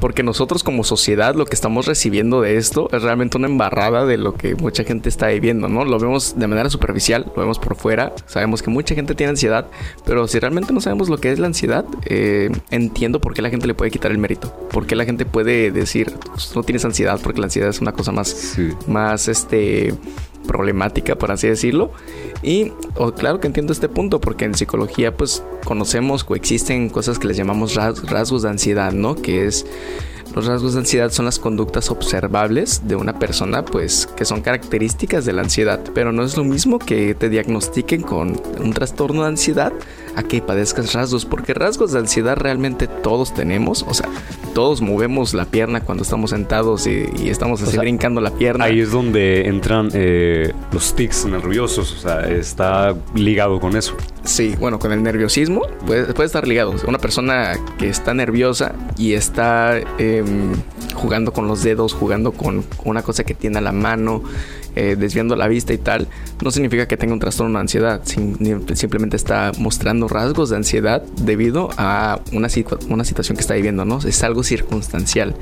porque 0.00 0.22
nosotros 0.22 0.62
como 0.62 0.84
sociedad 0.84 1.34
lo 1.34 1.46
que 1.46 1.54
estamos 1.54 1.86
recibiendo 1.86 2.40
de 2.40 2.56
esto 2.56 2.88
es 2.92 3.02
realmente 3.02 3.36
una 3.36 3.46
embarrada 3.46 4.06
de 4.06 4.16
lo 4.16 4.34
que 4.34 4.54
mucha 4.54 4.84
gente 4.84 5.08
está 5.08 5.28
viviendo, 5.28 5.68
¿no? 5.68 5.84
Lo 5.84 5.98
vemos 5.98 6.34
de 6.36 6.46
manera 6.46 6.70
superficial, 6.70 7.26
lo 7.34 7.42
vemos 7.42 7.58
por 7.58 7.76
fuera, 7.76 8.12
sabemos 8.26 8.62
que 8.62 8.70
mucha 8.70 8.94
gente 8.94 9.14
tiene 9.14 9.30
ansiedad, 9.30 9.66
pero 10.04 10.26
si 10.26 10.38
realmente 10.38 10.72
no 10.72 10.80
sabemos 10.80 11.08
lo 11.08 11.18
que 11.18 11.32
es 11.32 11.38
la 11.38 11.46
ansiedad, 11.46 11.84
eh, 12.06 12.50
entiendo 12.70 13.20
por 13.20 13.34
qué 13.34 13.42
la 13.42 13.50
gente 13.50 13.66
le 13.66 13.74
puede 13.74 13.90
quitar 13.90 14.10
el 14.10 14.18
mérito, 14.18 14.52
por 14.70 14.86
qué 14.86 14.96
la 14.96 15.04
gente 15.04 15.26
puede 15.26 15.70
decir, 15.70 16.12
pues, 16.32 16.54
no 16.54 16.62
tienes 16.62 16.84
ansiedad, 16.84 17.20
porque 17.22 17.40
la 17.40 17.46
ansiedad 17.46 17.68
es 17.68 17.80
una 17.80 17.92
cosa 17.92 18.12
más, 18.12 18.56
más, 18.86 19.28
este 19.28 19.94
problemática, 20.46 21.16
por 21.16 21.32
así 21.32 21.48
decirlo. 21.48 21.90
Y 22.42 22.72
claro 23.16 23.40
que 23.40 23.46
entiendo 23.46 23.72
este 23.72 23.88
punto, 23.88 24.20
porque 24.20 24.44
en 24.44 24.54
psicología 24.54 25.16
pues 25.16 25.42
conocemos, 25.64 26.24
coexisten 26.24 26.88
cosas 26.88 27.18
que 27.18 27.28
les 27.28 27.36
llamamos 27.36 27.74
rasgos 27.74 28.42
de 28.42 28.48
ansiedad, 28.48 28.92
¿no? 28.92 29.14
Que 29.16 29.46
es... 29.46 29.66
Los 30.34 30.46
rasgos 30.46 30.72
de 30.72 30.80
ansiedad 30.80 31.10
son 31.12 31.26
las 31.26 31.38
conductas 31.38 31.92
observables 31.92 32.88
de 32.88 32.96
una 32.96 33.20
persona, 33.20 33.64
pues 33.64 34.08
que 34.16 34.24
son 34.24 34.40
características 34.40 35.24
de 35.24 35.32
la 35.32 35.42
ansiedad, 35.42 35.80
pero 35.94 36.10
no 36.10 36.24
es 36.24 36.36
lo 36.36 36.42
mismo 36.42 36.80
que 36.80 37.14
te 37.14 37.28
diagnostiquen 37.28 38.02
con 38.02 38.40
un 38.58 38.72
trastorno 38.72 39.22
de 39.22 39.28
ansiedad 39.28 39.72
a 40.16 40.22
que 40.22 40.40
padezcas 40.40 40.92
rasgos, 40.92 41.24
porque 41.24 41.54
rasgos 41.54 41.92
de 41.92 42.00
ansiedad 42.00 42.36
realmente 42.36 42.86
todos 42.86 43.34
tenemos, 43.34 43.84
o 43.88 43.94
sea, 43.94 44.08
todos 44.54 44.80
movemos 44.80 45.34
la 45.34 45.44
pierna 45.44 45.80
cuando 45.80 46.04
estamos 46.04 46.30
sentados 46.30 46.86
y, 46.86 47.04
estamos 47.28 47.60
así 47.62 47.76
brincando 47.76 48.20
la 48.20 48.30
pierna. 48.30 48.64
Ahí 48.66 48.80
es 48.80 48.92
donde 48.92 49.48
entran 49.48 49.90
eh, 49.92 50.52
los 50.72 50.94
tics 50.94 51.26
nerviosos, 51.26 51.92
o 51.92 51.96
sea, 51.96 52.20
está 52.20 52.94
ligado 53.14 53.60
con 53.60 53.76
eso. 53.76 53.96
Sí, 54.24 54.54
bueno, 54.58 54.78
con 54.78 54.92
el 54.92 55.02
nerviosismo 55.02 55.62
puede, 55.86 56.24
estar 56.24 56.46
ligado. 56.46 56.74
Una 56.86 56.98
persona 56.98 57.54
que 57.78 57.88
está 57.88 58.14
nerviosa 58.14 58.74
y 58.96 59.12
está 59.12 59.78
em, 59.98 60.54
jugando 60.94 61.32
con 61.32 61.46
los 61.46 61.62
dedos, 61.62 61.92
jugando 61.92 62.32
con 62.32 62.64
una 62.84 63.02
cosa 63.02 63.24
que 63.24 63.34
tiene 63.34 63.58
a 63.58 63.60
la 63.60 63.72
mano, 63.72 64.22
eh, 64.76 64.96
desviando 64.98 65.36
la 65.36 65.48
vista 65.48 65.72
y 65.72 65.78
tal, 65.78 66.08
no 66.42 66.50
significa 66.50 66.86
que 66.88 66.96
tenga 66.96 67.12
un 67.12 67.20
trastorno 67.20 67.58
de 67.58 67.60
ansiedad. 67.60 68.02
simplemente 68.04 69.16
está 69.16 69.52
mostrando 69.58 70.08
rasgos 70.08 70.50
de 70.50 70.56
ansiedad 70.56 71.02
debido 71.22 71.70
a 71.76 72.20
una, 72.32 72.48
una 72.88 73.04
situación 73.04 73.36
que 73.36 73.40
está 73.40 73.54
viviendo, 73.54 73.84
¿no? 73.84 73.98
Es 73.98 74.22
algo 74.22 74.42
circunstancial, 74.42 75.34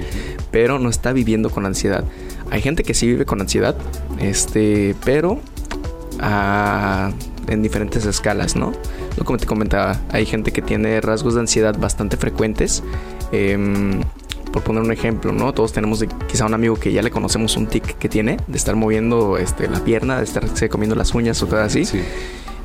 pero 0.50 0.78
no 0.78 0.90
está 0.90 1.12
viviendo 1.12 1.50
con 1.50 1.66
ansiedad. 1.66 2.04
Hay 2.50 2.60
gente 2.60 2.82
que 2.82 2.94
sí 2.94 3.06
vive 3.06 3.24
con 3.24 3.40
ansiedad, 3.40 3.74
este, 4.20 4.94
pero 5.04 5.40
ah, 6.20 7.10
en 7.48 7.62
diferentes 7.62 8.04
escalas, 8.04 8.56
¿no? 8.56 8.72
Como 9.24 9.38
te 9.38 9.46
comentaba, 9.46 10.00
hay 10.10 10.26
gente 10.26 10.52
que 10.52 10.62
tiene 10.62 11.00
rasgos 11.00 11.34
de 11.34 11.40
ansiedad 11.40 11.76
bastante 11.78 12.16
frecuentes. 12.16 12.82
Em, 13.30 14.02
por 14.52 14.62
poner 14.62 14.82
un 14.82 14.92
ejemplo, 14.92 15.32
¿no? 15.32 15.52
Todos 15.52 15.72
tenemos 15.72 16.04
quizá 16.28 16.46
un 16.46 16.54
amigo 16.54 16.76
que 16.76 16.92
ya 16.92 17.02
le 17.02 17.10
conocemos 17.10 17.56
un 17.56 17.66
tic 17.66 17.98
que 17.98 18.08
tiene, 18.08 18.36
de 18.46 18.56
estar 18.56 18.76
moviendo 18.76 19.38
este, 19.38 19.68
la 19.68 19.82
pierna, 19.82 20.18
de 20.18 20.24
estarse 20.24 20.68
comiendo 20.68 20.94
las 20.94 21.14
uñas 21.14 21.42
o 21.42 21.46
cosas 21.46 21.66
así. 21.66 21.84
Sí. 21.84 22.02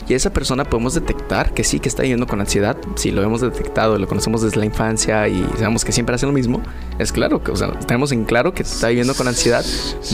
Y 0.09 0.13
esa 0.13 0.31
persona 0.31 0.63
podemos 0.63 0.93
detectar 0.93 1.53
que 1.53 1.65
sí 1.65 1.79
que 1.79 1.89
está 1.89 2.03
viviendo 2.03 2.27
con 2.27 2.39
ansiedad. 2.39 2.77
Si 2.95 3.11
lo 3.11 3.23
hemos 3.23 3.41
detectado, 3.41 3.97
lo 3.97 4.07
conocemos 4.07 4.41
desde 4.41 4.57
la 4.57 4.65
infancia 4.65 5.27
y 5.27 5.45
sabemos 5.57 5.83
que 5.83 5.91
siempre 5.91 6.15
hace 6.15 6.25
lo 6.25 6.31
mismo, 6.31 6.61
es 6.97 7.11
claro 7.11 7.43
que, 7.43 7.51
o 7.51 7.55
sea, 7.55 7.71
tenemos 7.79 8.13
en 8.13 8.23
claro 8.23 8.53
que 8.53 8.63
está 8.63 8.87
viviendo 8.87 9.13
con 9.15 9.27
ansiedad, 9.27 9.65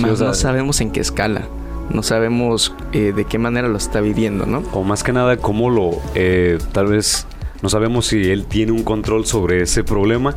pero 0.01 0.17
no 0.17 0.33
sabemos 0.33 0.81
en 0.81 0.91
qué 0.91 0.99
escala. 0.99 1.47
No 1.91 2.01
sabemos 2.01 2.73
eh, 2.93 3.13
de 3.15 3.25
qué 3.25 3.37
manera 3.37 3.67
lo 3.67 3.77
está 3.77 3.99
viviendo, 3.99 4.45
¿no? 4.45 4.63
O 4.71 4.83
más 4.83 5.03
que 5.03 5.11
nada, 5.11 5.37
cómo 5.37 5.69
lo, 5.69 5.91
eh, 6.15 6.57
tal 6.71 6.87
vez 6.87 7.27
no 7.63 7.69
sabemos 7.69 8.07
si 8.07 8.29
él 8.29 8.45
tiene 8.45 8.73
un 8.73 8.83
control 8.83 9.25
sobre 9.25 9.61
ese 9.61 9.85
problema 9.85 10.35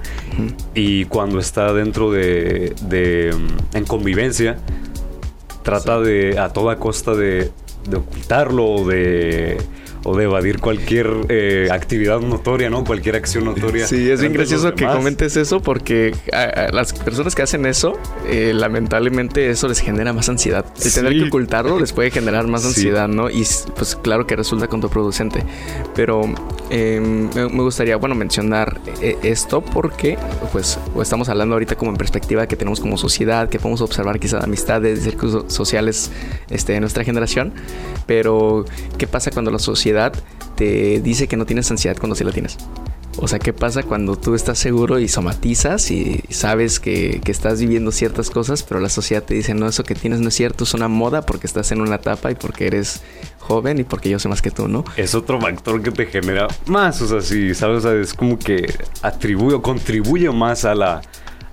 y 0.74 1.06
cuando 1.06 1.40
está 1.40 1.72
dentro 1.72 2.12
de, 2.12 2.72
mm, 3.36 3.76
en 3.76 3.84
convivencia, 3.84 4.58
trata 5.64 5.98
de 5.98 6.38
a 6.38 6.50
toda 6.50 6.78
costa 6.78 7.16
de, 7.16 7.50
de 7.90 7.96
ocultarlo 7.96 8.64
o 8.64 8.88
de 8.88 9.58
o 10.08 10.16
de 10.16 10.22
evadir 10.22 10.60
cualquier 10.60 11.08
eh, 11.28 11.66
actividad 11.72 12.20
notoria, 12.20 12.70
¿no? 12.70 12.84
Cualquier 12.84 13.16
acción 13.16 13.44
notoria. 13.44 13.88
Sí, 13.88 14.08
es 14.08 14.20
bien 14.20 14.32
gracioso 14.32 14.72
que 14.72 14.86
comentes 14.86 15.36
eso 15.36 15.60
porque 15.60 16.14
a, 16.32 16.70
las 16.70 16.92
personas 16.92 17.34
que 17.34 17.42
hacen 17.42 17.66
eso, 17.66 17.98
eh, 18.28 18.52
lamentablemente 18.54 19.50
eso 19.50 19.66
les 19.66 19.80
genera 19.80 20.12
más 20.12 20.28
ansiedad. 20.28 20.64
El 20.80 20.92
tener 20.92 21.12
que 21.12 21.24
ocultarlo 21.24 21.80
les 21.80 21.92
puede 21.92 22.12
generar 22.12 22.46
más 22.46 22.64
ansiedad, 22.64 23.08
¿no? 23.08 23.28
Y 23.30 23.44
pues 23.74 23.96
claro 23.96 24.28
que 24.28 24.36
resulta 24.36 24.68
contraproducente. 24.68 25.42
Pero 25.96 26.32
em, 26.70 27.30
me 27.34 27.62
gustaría, 27.62 27.96
bueno, 27.96 28.14
mencionar 28.14 28.80
eh, 29.00 29.16
esto 29.22 29.60
porque 29.60 30.18
pues 30.52 30.78
estamos 31.00 31.28
hablando 31.28 31.54
ahorita 31.54 31.76
como 31.76 31.90
en 31.90 31.96
perspectiva 31.96 32.46
que 32.46 32.56
tenemos 32.56 32.80
como 32.80 32.96
sociedad, 32.96 33.48
que 33.48 33.58
podemos 33.58 33.80
observar 33.80 34.18
quizás 34.18 34.44
amistades, 34.44 35.02
círculos 35.02 35.52
sociales 35.52 36.10
este, 36.50 36.72
de 36.72 36.80
nuestra 36.80 37.04
generación. 37.04 37.52
Pero, 38.06 38.64
¿qué 38.98 39.06
pasa 39.06 39.30
cuando 39.30 39.50
la 39.50 39.58
sociedad 39.58 40.12
te 40.56 41.00
dice 41.00 41.28
que 41.28 41.36
no 41.36 41.46
tienes 41.46 41.70
ansiedad 41.70 41.96
cuando 41.98 42.14
sí 42.14 42.24
la 42.24 42.32
tienes? 42.32 42.56
O 43.18 43.28
sea, 43.28 43.38
¿qué 43.38 43.52
pasa 43.52 43.82
cuando 43.82 44.16
tú 44.16 44.34
estás 44.34 44.58
seguro 44.58 44.98
y 44.98 45.08
somatizas 45.08 45.90
y 45.90 46.22
sabes 46.28 46.80
que, 46.80 47.20
estás 47.26 47.60
viviendo 47.60 47.92
ciertas 47.92 48.30
cosas, 48.30 48.62
pero 48.62 48.80
la 48.80 48.88
sociedad 48.88 49.22
te 49.22 49.34
dice, 49.34 49.54
no, 49.54 49.66
eso 49.68 49.84
que 49.84 49.94
tienes 49.94 50.20
no 50.20 50.28
es 50.28 50.34
cierto, 50.34 50.64
es 50.64 50.74
una 50.74 50.88
moda 50.88 51.22
porque 51.22 51.46
estás 51.46 51.72
en 51.72 51.80
una 51.80 51.96
etapa 51.96 52.30
y 52.30 52.34
porque 52.34 52.66
eres 52.66 53.02
joven 53.40 53.78
y 53.78 53.84
porque 53.84 54.10
yo 54.10 54.18
sé 54.18 54.28
más 54.28 54.42
que 54.42 54.50
tú, 54.50 54.68
¿no? 54.68 54.84
Es 54.96 55.14
otro 55.14 55.40
factor 55.40 55.82
que 55.82 55.90
te 55.90 56.06
genera 56.06 56.48
más, 56.66 57.00
o 57.02 57.08
sea, 57.08 57.20
sí, 57.20 57.54
¿sabes? 57.54 57.84
es 57.84 58.14
como 58.14 58.38
que 58.38 58.72
atribuye 59.02 59.54
o 59.54 59.62
contribuye 59.62 60.30
más 60.30 60.64
a 60.64 60.74
la, 60.74 61.02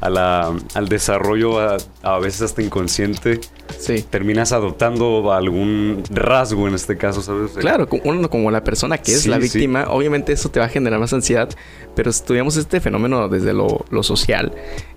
al 0.04 0.90
desarrollo 0.90 1.60
a, 1.60 2.20
veces 2.20 2.42
hasta 2.42 2.62
inconsciente. 2.62 3.40
Sí. 3.78 4.04
Terminas 4.10 4.52
adoptando 4.52 5.32
algún 5.32 6.04
rasgo 6.10 6.68
en 6.68 6.76
este 6.76 6.98
caso, 6.98 7.22
¿sabes? 7.22 7.52
Claro, 7.52 7.88
uno 8.04 8.30
como 8.30 8.52
la 8.52 8.64
persona 8.64 8.98
que 8.98 9.14
es 9.14 9.28
la 9.28 9.38
víctima, 9.38 9.86
obviamente 9.90 10.34
eso 10.34 10.50
te 10.50 10.60
va 10.60 10.66
a 10.66 10.70
generar 10.70 11.00
más 11.00 11.14
ansiedad, 11.14 11.50
pero 11.96 12.10
estudiamos 12.10 12.58
este 12.58 12.80
fenómeno 12.82 13.30
desde 13.30 13.54
lo, 13.54 14.04
social, 14.04 14.54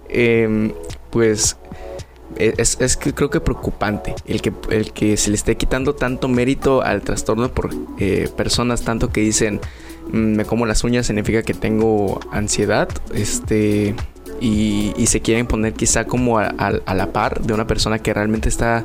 em, 0.09 0.73
pues 1.11 1.57
es, 2.39 2.77
es, 2.81 2.97
creo 2.97 3.31
que 3.31 3.41
preocupante 3.41 4.15
el 4.27 4.43
que, 4.43 4.53
el 4.71 4.93
que 4.93 5.17
se 5.17 5.31
le 5.31 5.37
esté 5.37 5.57
quitando 5.57 5.95
tanto 5.95 6.29
mérito 6.29 6.83
al 6.83 7.03
trastorno 7.03 7.49
por 7.49 7.71
eh, 7.99 8.29
personas 8.37 8.83
tanto 8.83 9.11
que 9.11 9.21
dicen 9.21 9.61
mm, 10.13 10.17
me 10.17 10.45
como 10.45 10.67
las 10.67 10.85
uñas 10.85 11.07
significa 11.07 11.43
que 11.43 11.55
tengo 11.55 12.21
ansiedad 12.33 12.89
este 13.15 13.95
y, 14.41 14.93
se 15.07 15.21
quieren 15.21 15.47
poner 15.47 15.73
quizá 15.73 16.05
como 16.05 16.39
a, 16.39 16.51
la 16.51 17.13
par 17.13 17.41
de 17.43 17.55
una 17.55 17.67
persona 17.67 17.99
que 17.99 18.13
realmente 18.13 18.49
está 18.49 18.85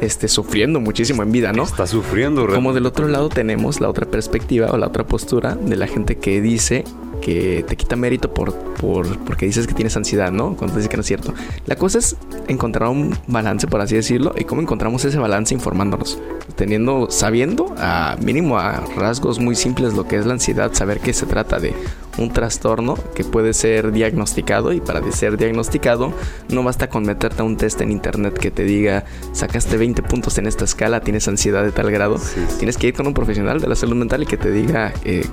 este, 0.00 0.28
sufriendo 0.28 0.80
muchísimo 0.80 1.22
en 1.22 1.32
vida, 1.32 1.52
¿no? 1.52 1.64
Está 1.64 1.86
sufriendo. 1.86 2.46
Como 2.46 2.72
del 2.72 2.86
otro 2.86 3.08
lado 3.08 3.28
tenemos 3.28 3.80
la 3.80 3.88
otra 3.88 4.06
perspectiva 4.06 4.70
o 4.70 4.76
la 4.76 4.86
otra 4.86 5.04
postura 5.04 5.54
de 5.54 5.76
la 5.76 5.86
gente 5.86 6.16
que 6.16 6.40
dice 6.40 6.84
que 7.20 7.64
te 7.66 7.76
quita 7.76 7.96
mérito 7.96 8.32
por, 8.32 8.54
por, 8.54 9.18
porque 9.24 9.46
dices 9.46 9.66
que 9.66 9.74
tienes 9.74 9.96
ansiedad, 9.96 10.30
¿no? 10.30 10.56
Cuando 10.56 10.76
dices 10.76 10.88
que 10.88 10.96
no 10.96 11.00
es 11.00 11.06
cierto. 11.06 11.34
La 11.66 11.76
cosa 11.76 11.98
es 11.98 12.16
encontrar 12.46 12.88
un 12.90 13.16
balance, 13.26 13.66
por 13.66 13.80
así 13.80 13.96
decirlo, 13.96 14.34
y 14.38 14.44
cómo 14.44 14.60
encontramos 14.60 15.04
ese 15.04 15.18
balance 15.18 15.54
informándonos, 15.54 16.18
teniendo, 16.56 17.08
sabiendo 17.10 17.74
a 17.78 18.16
mínimo 18.22 18.58
a 18.58 18.80
rasgos 18.96 19.40
muy 19.40 19.56
simples 19.56 19.94
lo 19.94 20.06
que 20.06 20.16
es 20.16 20.26
la 20.26 20.34
ansiedad, 20.34 20.72
saber 20.74 21.00
que 21.00 21.12
se 21.12 21.26
trata 21.26 21.58
de 21.58 21.74
un 22.18 22.32
trastorno 22.32 22.96
que 23.14 23.24
puede 23.24 23.52
ser 23.52 23.92
diagnosticado 23.92 24.72
y 24.72 24.80
para 24.80 25.02
ser 25.12 25.36
diagnosticado 25.36 26.12
no 26.48 26.62
basta 26.62 26.88
con 26.88 27.04
meterte 27.04 27.42
a 27.42 27.44
un 27.44 27.56
test 27.56 27.80
en 27.80 27.90
internet 27.90 28.38
que 28.38 28.50
te 28.50 28.64
diga 28.64 29.04
sacaste 29.32 29.76
20 29.76 30.02
puntos 30.02 30.38
en 30.38 30.46
esta 30.46 30.64
escala, 30.64 31.00
tienes 31.00 31.28
ansiedad 31.28 31.62
de 31.62 31.72
tal 31.72 31.90
grado, 31.90 32.18
tienes 32.58 32.76
que 32.76 32.88
ir 32.88 32.94
con 32.94 33.06
un 33.06 33.14
profesional 33.14 33.60
de 33.60 33.68
la 33.68 33.76
salud 33.76 33.96
mental 33.96 34.22
y 34.22 34.26
que 34.26 34.36
te 34.36 34.50
diga 34.50 34.92
eh, 35.04 35.26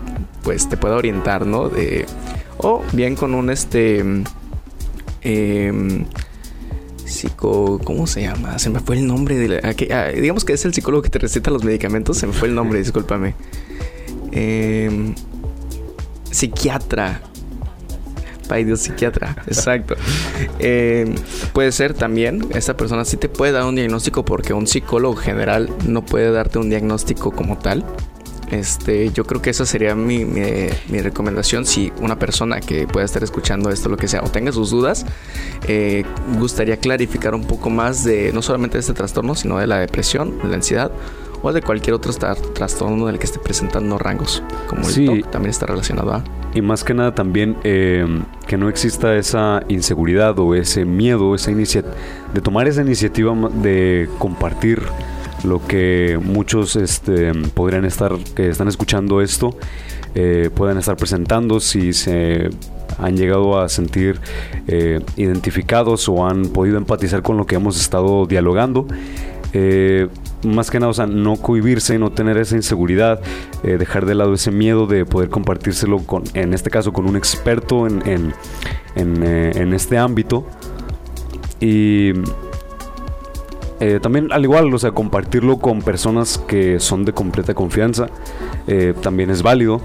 pues 0.44 0.68
te 0.70 0.78
pueda 0.78 0.96
orientar, 0.96 1.46
¿no? 1.46 1.70
De, 1.70 2.06
o 2.58 2.82
bien 2.92 3.16
con 3.16 3.34
un 3.34 3.50
este... 3.50 4.04
Eh, 5.22 6.06
psico... 7.06 7.80
¿Cómo 7.84 8.08
se 8.08 8.22
llama? 8.22 8.60
Se 8.60 8.70
me 8.70 8.80
fue 8.80 8.98
el 8.98 9.08
nombre 9.08 9.38
de 9.38 9.60
ah, 9.94 10.12
digamos 10.12 10.44
que 10.46 10.54
es 10.54 10.66
el 10.66 10.74
psicólogo 10.74 11.02
que 11.04 11.10
te 11.10 11.20
receta 11.20 11.52
los 11.52 11.64
medicamentos. 11.64 12.18
Se 12.18 12.28
me 12.28 12.34
fue 12.34 12.48
el 12.48 12.56
nombre, 12.56 12.80
discúlpame. 12.84 13.36
Eh, 14.32 15.14
psiquiatra. 16.34 17.22
Ay 18.50 18.66
Dios, 18.66 18.82
psiquiatra, 18.82 19.36
exacto. 19.48 19.96
Eh, 20.60 21.16
puede 21.54 21.72
ser 21.72 21.94
también, 21.94 22.46
esta 22.54 22.76
persona 22.78 23.06
sí 23.06 23.18
te 23.18 23.30
puede 23.30 23.52
dar 23.52 23.64
un 23.66 23.76
diagnóstico 23.76 24.26
porque 24.26 24.54
un 24.54 24.68
psicólogo 24.68 25.16
general 25.16 25.70
no 25.88 26.06
puede 26.06 26.32
darte 26.32 26.60
un 26.60 26.70
diagnóstico 26.70 27.32
como 27.32 27.58
tal. 27.58 27.84
Este, 28.52 29.10
yo 29.12 29.26
creo 29.26 29.42
que 29.42 29.50
esa 29.50 29.66
sería 29.66 29.96
mi, 29.96 30.24
recomendación 30.92 31.66
si 31.66 31.92
una 32.00 32.20
persona 32.20 32.60
que 32.60 32.86
pueda 32.86 33.04
estar 33.04 33.24
escuchando 33.24 33.72
esto, 33.72 33.90
lo 33.90 33.98
que 33.98 34.08
sea, 34.08 34.22
o 34.22 34.30
tenga 34.30 34.52
sus 34.52 34.70
dudas, 34.70 35.08
eh, 35.68 36.04
gustaría 36.38 36.78
clarificar 36.78 37.34
un 37.34 37.46
poco 37.46 37.72
más 37.72 38.04
de 38.04 38.32
no 38.32 38.44
solamente 38.44 38.78
de 38.78 38.82
este 38.82 38.94
trastorno, 38.94 39.34
sino 39.34 39.58
de 39.58 39.66
la 39.66 39.80
depresión, 39.80 40.38
de 40.38 40.50
la 40.50 40.56
ansiedad 40.56 40.92
o 41.44 41.54
de 41.54 41.62
cualquier 41.62 41.94
otro 41.94 42.12
trastorno 42.54 43.06
del 43.06 43.20
que 43.20 43.26
esté 43.26 43.38
presentando 43.38 43.98
rangos, 44.00 44.42
como 44.68 44.88
el 44.88 45.06
TOC 45.06 45.30
también 45.30 45.52
está 45.52 45.68
relacionado 45.68 46.14
a. 46.14 46.24
Y 46.56 46.62
más 46.62 46.84
que 46.84 46.94
nada 46.94 47.14
también 47.14 47.58
eh, 47.64 48.06
que 48.48 48.58
no 48.58 48.70
exista 48.70 49.16
esa 49.16 49.64
inseguridad 49.68 50.40
o 50.40 50.56
ese 50.56 50.86
miedo, 50.86 51.36
esa 51.36 51.52
de 51.52 52.42
tomar 52.42 52.68
esa 52.68 52.82
iniciativa 52.82 53.36
de 53.62 54.10
compartir 54.18 54.82
lo 55.44 55.66
que 55.68 56.20
muchos 56.24 56.76
este, 56.76 57.34
podrían 57.54 57.86
estar, 57.86 58.18
que 58.36 58.50
están 58.50 58.68
escuchando 58.68 59.22
esto, 59.22 59.56
eh, 60.16 60.50
puedan 60.56 60.78
estar 60.78 60.96
presentando 60.96 61.60
si 61.60 61.92
se 61.92 62.50
han 62.98 63.18
llegado 63.18 63.60
a 63.60 63.68
sentir 63.70 64.20
eh, 64.68 65.02
identificados 65.18 66.08
o 66.08 66.26
han 66.26 66.44
podido 66.44 66.78
empatizar 66.78 67.22
con 67.22 67.38
lo 67.38 67.46
que 67.46 67.56
hemos 67.56 67.80
estado 67.80 68.26
dialogando. 68.26 68.88
Eh, 69.54 70.08
más 70.46 70.72
que 70.72 70.80
nada, 70.80 70.90
o 70.90 70.94
sea, 70.94 71.08
no 71.08 71.36
cohibirse, 71.36 71.98
no 72.00 72.12
tener 72.12 72.38
esa 72.38 72.56
inseguridad, 72.56 73.22
dejar 73.64 74.06
de 74.06 74.16
lado 74.16 74.34
ese 74.34 74.52
miedo 74.52 74.88
de 74.88 75.06
poder 75.06 75.30
compartírselo 75.30 76.00
con, 76.00 76.24
en 76.34 76.54
este 76.54 76.70
caso, 76.70 76.94
con 76.94 77.08
un 77.08 77.16
experto 77.16 77.88
en, 77.88 78.34
en, 78.96 79.24
en 79.24 79.74
este 79.74 79.98
ámbito. 79.98 80.46
Y 81.60 82.12
eh, 83.86 84.00
también 84.02 84.32
al 84.32 84.42
igual, 84.44 84.74
o 84.74 84.80
sea, 84.80 84.92
compartirlo 84.92 85.58
con 85.60 85.82
personas 85.82 86.38
que 86.38 86.80
son 86.80 87.04
de 87.04 87.12
completa 87.12 87.54
confianza 87.54 88.08
eh, 88.66 88.94
también 89.02 89.30
es 89.30 89.44
válido, 89.44 89.82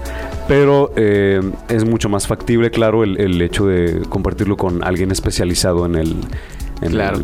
pero 0.47 0.93
eh, 0.95 1.41
es 1.67 1.83
mucho 1.83 2.07
más 2.07 2.25
factible, 2.25 2.71
claro, 2.71 3.03
el, 3.03 3.41
hecho 3.41 3.65
de 3.67 4.03
compartirlo 4.07 4.55
con 4.55 4.85
alguien 4.85 5.11
especializado 5.11 5.85
en 5.85 5.95
el... 5.95 6.15
claro. 6.79 7.19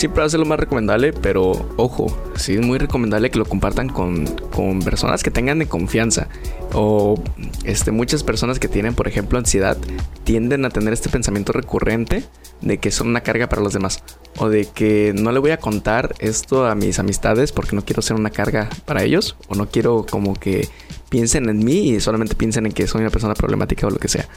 Siempre 0.00 0.20
va 0.20 0.26
a 0.26 0.30
ser 0.30 0.40
lo 0.40 0.46
más 0.46 0.58
recomendable, 0.58 1.12
pero 1.12 1.52
ojo, 1.76 2.06
sí 2.34 2.54
es 2.54 2.62
muy 2.64 2.78
recomendable 2.78 3.30
que 3.30 3.38
lo 3.38 3.44
compartan 3.44 3.90
con, 3.90 4.24
con 4.50 4.80
personas 4.80 5.22
que 5.22 5.30
tengan 5.30 5.58
de 5.58 5.66
confianza. 5.66 6.26
O 6.72 7.22
este, 7.64 7.90
muchas 7.90 8.24
personas 8.24 8.58
que 8.58 8.66
tienen, 8.66 8.94
por 8.94 9.08
ejemplo, 9.08 9.38
ansiedad, 9.38 9.76
tienden 10.24 10.64
a 10.64 10.70
tener 10.70 10.94
este 10.94 11.10
pensamiento 11.10 11.52
recurrente 11.52 12.24
de 12.62 12.78
que 12.78 12.90
son 12.90 13.08
una 13.08 13.20
carga 13.20 13.50
para 13.50 13.60
los 13.60 13.74
demás 13.74 14.02
o 14.38 14.48
de 14.48 14.64
que 14.64 15.12
no 15.14 15.32
le 15.32 15.38
voy 15.38 15.50
a 15.50 15.58
contar 15.58 16.14
esto 16.18 16.64
a 16.64 16.74
mis 16.74 16.98
amistades 16.98 17.52
porque 17.52 17.76
no 17.76 17.84
quiero 17.84 18.00
ser 18.00 18.16
una 18.16 18.30
carga 18.30 18.70
para 18.86 19.02
ellos 19.02 19.36
o 19.48 19.54
no 19.54 19.68
quiero 19.68 20.06
como 20.10 20.32
que 20.32 20.66
piensen 21.10 21.50
en 21.50 21.58
mí 21.58 21.90
y 21.90 22.00
solamente 22.00 22.34
piensen 22.34 22.64
en 22.64 22.72
que 22.72 22.86
soy 22.86 23.02
una 23.02 23.10
persona 23.10 23.34
problemática 23.34 23.86
o 23.86 23.90
lo 23.90 23.98
que 23.98 24.08
sea. 24.08 24.28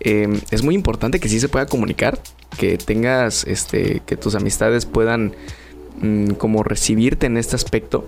Em, 0.00 0.38
es 0.50 0.62
muy 0.62 0.74
importante 0.74 1.18
que 1.18 1.30
sí 1.30 1.40
se 1.40 1.48
pueda 1.48 1.64
comunicar, 1.64 2.20
que 2.58 2.76
tengas, 2.76 3.44
este, 3.46 4.02
que 4.04 4.16
tus 4.16 4.34
amistades 4.34 4.84
puedan 4.84 5.34
mm, 6.02 6.32
como 6.32 6.62
recibirte 6.62 7.26
en 7.26 7.38
este 7.38 7.56
aspecto 7.56 8.06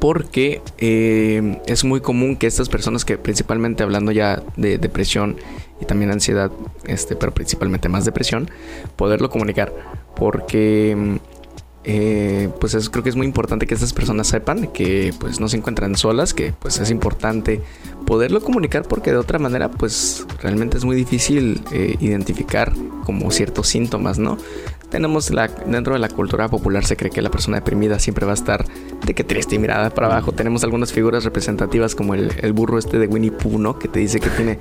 porque 0.00 0.62
em, 0.78 1.58
es 1.66 1.84
muy 1.84 2.00
común 2.00 2.36
que 2.36 2.46
estas 2.46 2.68
personas 2.68 3.04
que 3.04 3.18
principalmente 3.18 3.82
hablando 3.82 4.10
ya 4.12 4.42
de 4.56 4.78
depresión 4.78 5.36
y 5.80 5.84
también 5.84 6.10
ansiedad, 6.10 6.50
este, 6.86 7.16
pero 7.16 7.32
principalmente 7.32 7.88
más 7.88 8.06
depresión, 8.06 8.50
poderlo 8.96 9.28
comunicar. 9.28 9.72
Porque 10.16 11.18
eh, 11.84 12.50
pues 12.60 12.90
creo 12.90 13.02
que 13.02 13.10
es 13.10 13.16
muy 13.16 13.26
importante 13.26 13.66
que 13.66 13.74
estas 13.74 13.92
personas 13.92 14.26
sepan 14.26 14.68
que 14.68 15.14
pues 15.18 15.40
no 15.40 15.48
se 15.48 15.56
encuentran 15.56 15.96
solas, 15.96 16.34
que 16.34 16.52
pues 16.58 16.78
es 16.78 16.90
importante 16.90 17.60
poderlo 18.06 18.40
comunicar 18.40 18.82
porque 18.82 19.10
de 19.10 19.16
otra 19.16 19.38
manera 19.38 19.70
pues 19.70 20.26
realmente 20.42 20.76
es 20.76 20.84
muy 20.84 20.96
difícil 20.96 21.62
eh, 21.72 21.96
identificar 22.00 22.72
como 23.04 23.30
ciertos 23.30 23.68
síntomas, 23.68 24.18
¿no? 24.18 24.36
tenemos 24.90 25.30
la, 25.30 25.48
dentro 25.48 25.94
de 25.94 26.00
la 26.00 26.08
cultura 26.08 26.48
popular 26.48 26.84
se 26.84 26.96
cree 26.96 27.10
que 27.10 27.22
la 27.22 27.30
persona 27.30 27.58
deprimida 27.58 27.98
siempre 27.98 28.26
va 28.26 28.32
a 28.32 28.34
estar 28.34 28.64
de 29.06 29.14
que 29.14 29.24
triste 29.24 29.54
y 29.54 29.58
mirada 29.58 29.90
para 29.90 30.08
abajo. 30.08 30.32
Tenemos 30.32 30.64
algunas 30.64 30.92
figuras 30.92 31.24
representativas 31.24 31.94
como 31.94 32.14
el, 32.14 32.32
el 32.42 32.52
burro 32.52 32.78
este 32.78 32.98
de 32.98 33.06
Winnie 33.06 33.30
Pooh, 33.30 33.58
¿no? 33.58 33.78
Que 33.78 33.88
te 33.88 34.00
dice 34.00 34.20
que 34.20 34.28
tiene 34.30 34.58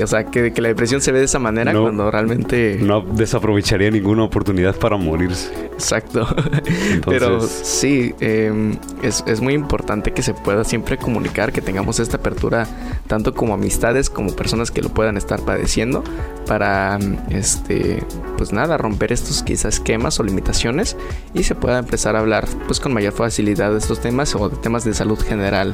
o 0.00 0.06
sea, 0.06 0.24
que, 0.24 0.52
que, 0.52 0.60
la 0.60 0.68
depresión 0.68 1.00
se 1.00 1.12
ve 1.12 1.18
de 1.18 1.24
esa 1.24 1.38
manera 1.38 1.72
cuando 1.72 2.10
realmente... 2.10 2.78
No 2.80 3.00
desaprovecharía 3.00 3.90
ninguna 3.90 4.24
oportunidad 4.24 4.76
para 4.76 4.96
morirse. 4.96 5.52
Exacto. 5.72 6.26
Pero 7.06 7.40
sí, 7.40 8.14
em, 8.20 8.76
es, 9.02 9.24
es, 9.26 9.40
muy 9.40 9.54
importante 9.54 10.12
que 10.12 10.22
se 10.22 10.32
pueda 10.32 10.64
siempre 10.64 10.96
comunicar, 10.96 11.52
que 11.52 11.60
tengamos 11.60 11.98
esta 11.98 12.18
apertura, 12.18 12.66
tanto 13.06 13.34
como 13.34 13.54
amistades 13.54 14.10
como 14.10 14.34
personas 14.34 14.70
que 14.70 14.80
lo 14.80 14.90
puedan 14.90 15.16
estar 15.16 15.40
padeciendo, 15.40 16.04
para, 16.46 16.98
este, 17.30 18.02
pues 18.36 18.52
nada, 18.52 18.76
romper 18.76 19.12
estos 19.12 19.42
quizás 19.42 19.74
esquemas 19.74 20.20
o 20.20 20.22
limitaciones 20.22 20.96
y 21.34 21.42
se 21.42 21.54
pueda 21.54 21.78
empezar 21.78 22.16
a 22.16 22.20
hablar 22.20 22.46
pues 22.66 22.80
con 22.80 22.92
mayor 22.92 23.12
facilidad 23.12 23.72
de 23.72 23.78
estos 23.78 24.00
temas 24.00 24.34
o 24.34 24.48
de 24.48 24.56
temas 24.56 24.84
de 24.84 24.94
salud 24.94 25.18
general 25.18 25.72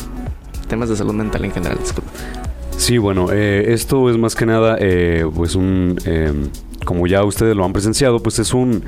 temas 0.66 0.88
de 0.88 0.96
salud 0.96 1.14
mental 1.14 1.44
en 1.44 1.52
general, 1.52 1.78
disculpa. 1.78 2.10
Sí, 2.76 2.98
bueno, 2.98 3.28
eh, 3.32 3.72
esto 3.72 4.10
es 4.10 4.18
más 4.18 4.36
que 4.36 4.44
nada, 4.44 4.76
eh, 4.78 5.24
pues 5.34 5.54
un, 5.56 5.98
eh, 6.04 6.32
como 6.84 7.06
ya 7.06 7.24
ustedes 7.24 7.56
lo 7.56 7.64
han 7.64 7.72
presenciado, 7.72 8.22
pues 8.22 8.38
es 8.38 8.52
un, 8.54 8.84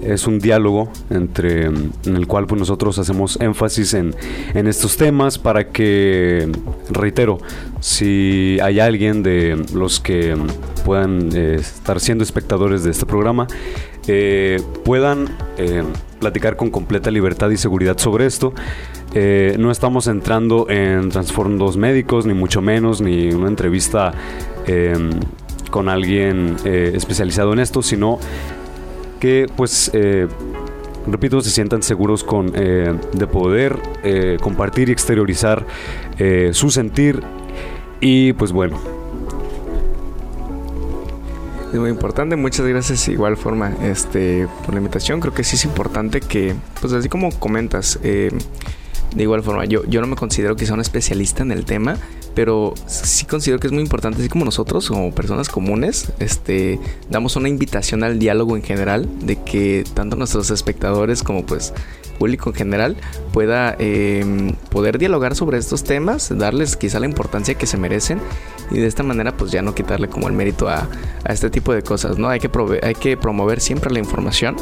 es 0.00 0.26
un 0.26 0.40
diálogo 0.40 0.90
entre, 1.10 1.66
en 1.66 1.92
el 2.04 2.26
cual 2.26 2.46
pues 2.46 2.58
nosotros 2.58 2.98
hacemos 2.98 3.38
énfasis 3.40 3.94
en, 3.94 4.14
en 4.54 4.66
estos 4.66 4.96
temas 4.96 5.38
para 5.38 5.68
que, 5.68 6.50
reitero, 6.88 7.38
si 7.80 8.58
hay 8.60 8.80
alguien 8.80 9.22
de 9.22 9.62
los 9.72 10.00
que 10.00 10.34
puedan 10.84 11.36
estar 11.36 12.00
siendo 12.00 12.24
espectadores 12.24 12.82
de 12.82 12.90
este 12.90 13.06
programa, 13.06 13.46
puedan 14.84 15.28
platicar 16.18 16.56
con 16.56 16.70
completa 16.70 17.10
libertad 17.12 17.50
y 17.50 17.56
seguridad 17.56 17.98
sobre 17.98 18.26
esto. 18.26 18.52
Eh, 19.12 19.56
no 19.58 19.72
estamos 19.72 20.06
entrando 20.06 20.68
en 20.70 21.08
trasfondos 21.08 21.76
médicos, 21.76 22.26
ni 22.26 22.34
mucho 22.34 22.62
menos, 22.62 23.00
ni 23.00 23.32
una 23.32 23.48
entrevista 23.48 24.12
em, 24.66 25.10
con 25.70 25.88
alguien 25.88 26.56
eh, 26.64 26.92
especializado 26.94 27.52
en 27.52 27.58
esto, 27.58 27.82
sino 27.82 28.18
que, 29.18 29.46
pues, 29.56 29.90
eh, 29.94 30.28
repito, 31.08 31.40
se 31.40 31.50
sientan 31.50 31.82
seguros 31.82 32.22
con, 32.22 32.52
de 32.52 33.26
poder 33.30 33.78
compartir 34.40 34.88
y 34.90 34.92
exteriorizar 34.92 35.66
su 36.52 36.70
sentir. 36.70 37.22
Y 38.02 38.32
pues 38.34 38.52
bueno, 38.52 38.78
es 41.72 41.78
muy 41.78 41.90
importante. 41.90 42.36
Muchas 42.36 42.66
gracias 42.66 43.08
igual 43.08 43.36
forma 43.36 43.72
este, 43.82 44.46
por 44.64 44.74
la 44.74 44.80
invitación. 44.80 45.20
Creo 45.20 45.34
que 45.34 45.44
sí 45.44 45.56
es 45.56 45.64
importante 45.64 46.20
que, 46.20 46.54
pues 46.80 46.92
así 46.92 47.08
como 47.08 47.30
comentas, 47.38 47.98
de 49.14 49.22
igual 49.22 49.42
forma, 49.42 49.64
yo, 49.64 49.84
yo 49.86 50.00
no 50.00 50.06
me 50.06 50.16
considero 50.16 50.56
que 50.56 50.66
sea 50.66 50.74
un 50.74 50.80
especialista 50.80 51.42
en 51.42 51.52
el 51.52 51.64
tema, 51.64 51.96
pero 52.34 52.74
sí 52.86 53.24
considero 53.26 53.58
que 53.58 53.66
es 53.66 53.72
muy 53.72 53.82
importante, 53.82 54.20
así 54.20 54.28
como 54.28 54.44
nosotros, 54.44 54.88
como 54.88 55.12
personas 55.12 55.48
comunes, 55.48 56.12
este, 56.18 56.78
damos 57.08 57.36
una 57.36 57.48
invitación 57.48 58.04
al 58.04 58.18
diálogo 58.18 58.56
en 58.56 58.62
general, 58.62 59.08
de 59.22 59.42
que 59.42 59.84
tanto 59.94 60.16
nuestros 60.16 60.50
espectadores 60.50 61.22
como 61.22 61.44
pues 61.44 61.72
público 62.20 62.50
en 62.50 62.54
general 62.54 62.96
pueda 63.32 63.74
em, 63.78 64.52
poder 64.70 64.98
dialogar 64.98 65.34
sobre 65.34 65.56
estos 65.56 65.84
temas, 65.84 66.28
darles 66.36 66.76
quizá 66.76 67.00
la 67.00 67.06
importancia 67.06 67.54
que 67.54 67.66
se 67.66 67.78
merecen 67.78 68.20
y 68.70 68.78
de 68.78 68.86
esta 68.86 69.02
manera 69.02 69.36
pues 69.36 69.50
ya 69.50 69.62
no 69.62 69.74
quitarle 69.74 70.08
como 70.08 70.28
el 70.28 70.34
mérito 70.34 70.68
a, 70.68 70.86
a 71.24 71.32
este 71.32 71.48
tipo 71.48 71.72
de 71.72 71.82
cosas, 71.82 72.18
¿no? 72.18 72.28
Hay 72.28 72.38
que, 72.38 72.50
hay 72.82 72.94
que 72.94 73.16
promover 73.16 73.60
siempre 73.60 73.90
la 73.90 73.98
información, 73.98 74.56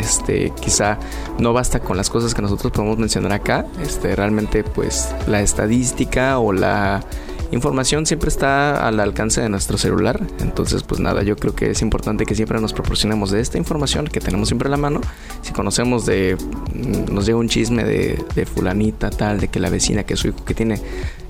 este, 0.00 0.52
quizá 0.60 0.98
no 1.38 1.52
basta 1.52 1.80
con 1.80 1.96
las 1.96 2.10
cosas 2.10 2.34
que 2.34 2.42
nosotros 2.42 2.72
podemos 2.72 2.98
mencionar 2.98 3.32
acá, 3.32 3.66
este, 3.82 4.16
realmente 4.16 4.64
pues 4.64 5.14
la 5.26 5.40
estadística 5.40 6.38
o 6.38 6.52
la 6.52 7.04
información 7.52 8.06
siempre 8.06 8.28
está 8.28 8.86
al 8.86 9.00
alcance 9.00 9.40
de 9.40 9.48
nuestro 9.48 9.76
celular. 9.76 10.20
Entonces, 10.40 10.82
pues 10.82 11.00
nada, 11.00 11.22
yo 11.22 11.36
creo 11.36 11.54
que 11.54 11.70
es 11.70 11.82
importante 11.82 12.24
que 12.24 12.34
siempre 12.34 12.60
nos 12.60 12.72
proporcionemos 12.72 13.30
de 13.30 13.40
esta 13.40 13.58
información 13.58 14.06
que 14.06 14.20
tenemos 14.20 14.48
siempre 14.48 14.68
a 14.68 14.70
la 14.70 14.76
mano. 14.76 15.00
Si 15.42 15.52
conocemos 15.52 16.06
de, 16.06 16.36
mm, 16.36 17.12
nos 17.12 17.26
llega 17.26 17.38
un 17.38 17.48
chisme 17.48 17.84
de, 17.84 18.46
fulanita 18.46 19.10
tal, 19.10 19.40
de 19.40 19.48
que 19.48 19.60
la 19.60 19.70
vecina, 19.70 20.04
que 20.04 20.16
su 20.16 20.28
hijo 20.28 20.44
que 20.44 20.54
tiene, 20.54 20.80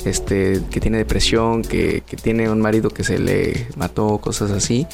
este, 0.04 0.61
que 0.70 0.80
tiene 0.80 0.98
depresión, 0.98 1.62
que 1.62 2.02
tiene 2.22 2.48
un 2.50 2.61
marido 2.61 2.90
que 2.90 3.04
se 3.04 3.18
le 3.18 3.66
mató, 3.76 4.18
cosas 4.18 4.50
así 4.50 4.87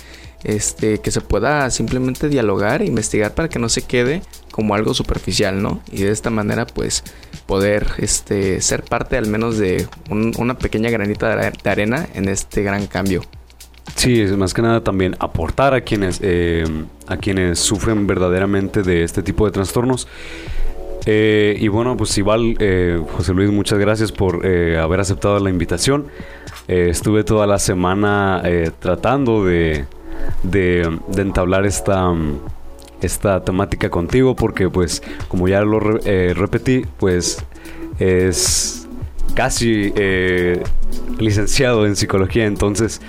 este, 0.44 0.98
que 0.98 1.10
se 1.10 1.20
pueda 1.20 1.70
simplemente 1.70 2.28
dialogar 2.28 2.82
e 2.82 2.86
investigar 2.86 3.34
para 3.34 3.48
que 3.48 3.58
no 3.58 3.68
se 3.68 3.82
quede 3.82 4.22
como 4.50 4.74
algo 4.74 4.94
superficial, 4.94 5.62
¿no? 5.62 5.82
Y 5.92 6.02
de 6.02 6.10
esta 6.10 6.30
manera, 6.30 6.66
pues, 6.66 7.04
poder 7.46 7.86
este, 7.98 8.60
ser 8.60 8.82
parte 8.82 9.16
al 9.16 9.26
menos 9.26 9.58
de 9.58 9.86
una 10.10 10.58
pequeña 10.58 10.90
granita 10.90 11.36
de 11.36 11.70
arena 11.70 12.06
en 12.14 12.28
este 12.28 12.62
gran 12.62 12.86
cambio. 12.86 13.22
Sí, 13.94 14.20
es 14.20 14.36
más 14.36 14.52
que 14.52 14.62
nada 14.62 14.82
también 14.82 15.16
aportar 15.20 15.72
a 15.74 15.80
quienes, 15.80 16.20
eh, 16.22 16.64
a 17.06 17.16
quienes 17.16 17.58
sufren 17.58 18.06
verdaderamente 18.06 18.82
de 18.82 19.04
este 19.04 19.22
tipo 19.22 19.46
de 19.46 19.52
trastornos. 19.52 20.08
Eh, 21.06 21.56
y 21.60 21.68
bueno, 21.68 21.96
pues 21.96 22.16
igual, 22.18 22.56
eh, 22.58 23.00
José 23.16 23.32
Luis, 23.32 23.50
muchas 23.50 23.78
gracias 23.78 24.10
por 24.10 24.44
haber 24.44 25.00
aceptado 25.00 25.38
la 25.38 25.50
invitación. 25.50 26.06
estuve 26.68 27.22
toda 27.22 27.46
la 27.46 27.58
semana 27.58 28.42
tratando 28.80 29.44
de, 29.44 29.86
de, 30.42 30.98
entablar 31.16 31.66
esta, 31.66 32.12
esta 33.00 33.44
temática 33.44 33.90
contigo 33.90 34.36
porque 34.36 34.68
pues 34.68 35.02
como 35.28 35.48
ya 35.48 35.62
lo 35.62 35.80
repetí, 35.80 36.84
pues 36.98 37.44
es 37.98 38.86
casi 39.34 39.92
licenciado 41.18 41.86
en 41.86 41.96
psicología, 41.96 42.46
entonces 42.46 43.00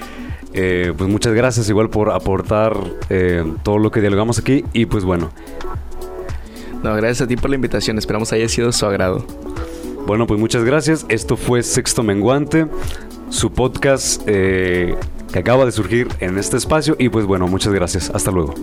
eh, 0.53 0.93
pues 0.97 1.09
muchas 1.09 1.33
gracias 1.33 1.69
igual 1.69 1.89
por 1.89 2.11
aportar 2.11 2.75
eh, 3.09 3.43
todo 3.63 3.77
lo 3.77 3.91
que 3.91 4.01
dialogamos 4.01 4.39
aquí 4.39 4.63
y 4.73 4.85
pues 4.85 5.03
bueno. 5.03 5.29
No, 6.83 6.95
gracias 6.95 7.21
a 7.21 7.27
ti 7.27 7.35
por 7.35 7.49
la 7.49 7.55
invitación, 7.55 7.97
esperamos 7.97 8.31
haya 8.33 8.47
sido 8.49 8.71
su 8.71 8.85
agrado. 8.85 9.25
Bueno, 10.05 10.25
pues 10.25 10.39
muchas 10.39 10.63
gracias. 10.63 11.05
Esto 11.09 11.35
fue 11.35 11.63
Sexto 11.63 12.01
Menguante, 12.01 12.67
su 13.29 13.51
podcast 13.51 14.23
eh, 14.25 14.95
que 15.31 15.39
acaba 15.39 15.65
de 15.65 15.71
surgir 15.71 16.07
en 16.19 16.37
este 16.37 16.57
espacio 16.57 16.95
y 16.99 17.09
pues 17.09 17.25
bueno, 17.25 17.47
muchas 17.47 17.73
gracias. 17.73 18.09
Hasta 18.09 18.31
luego. 18.31 18.53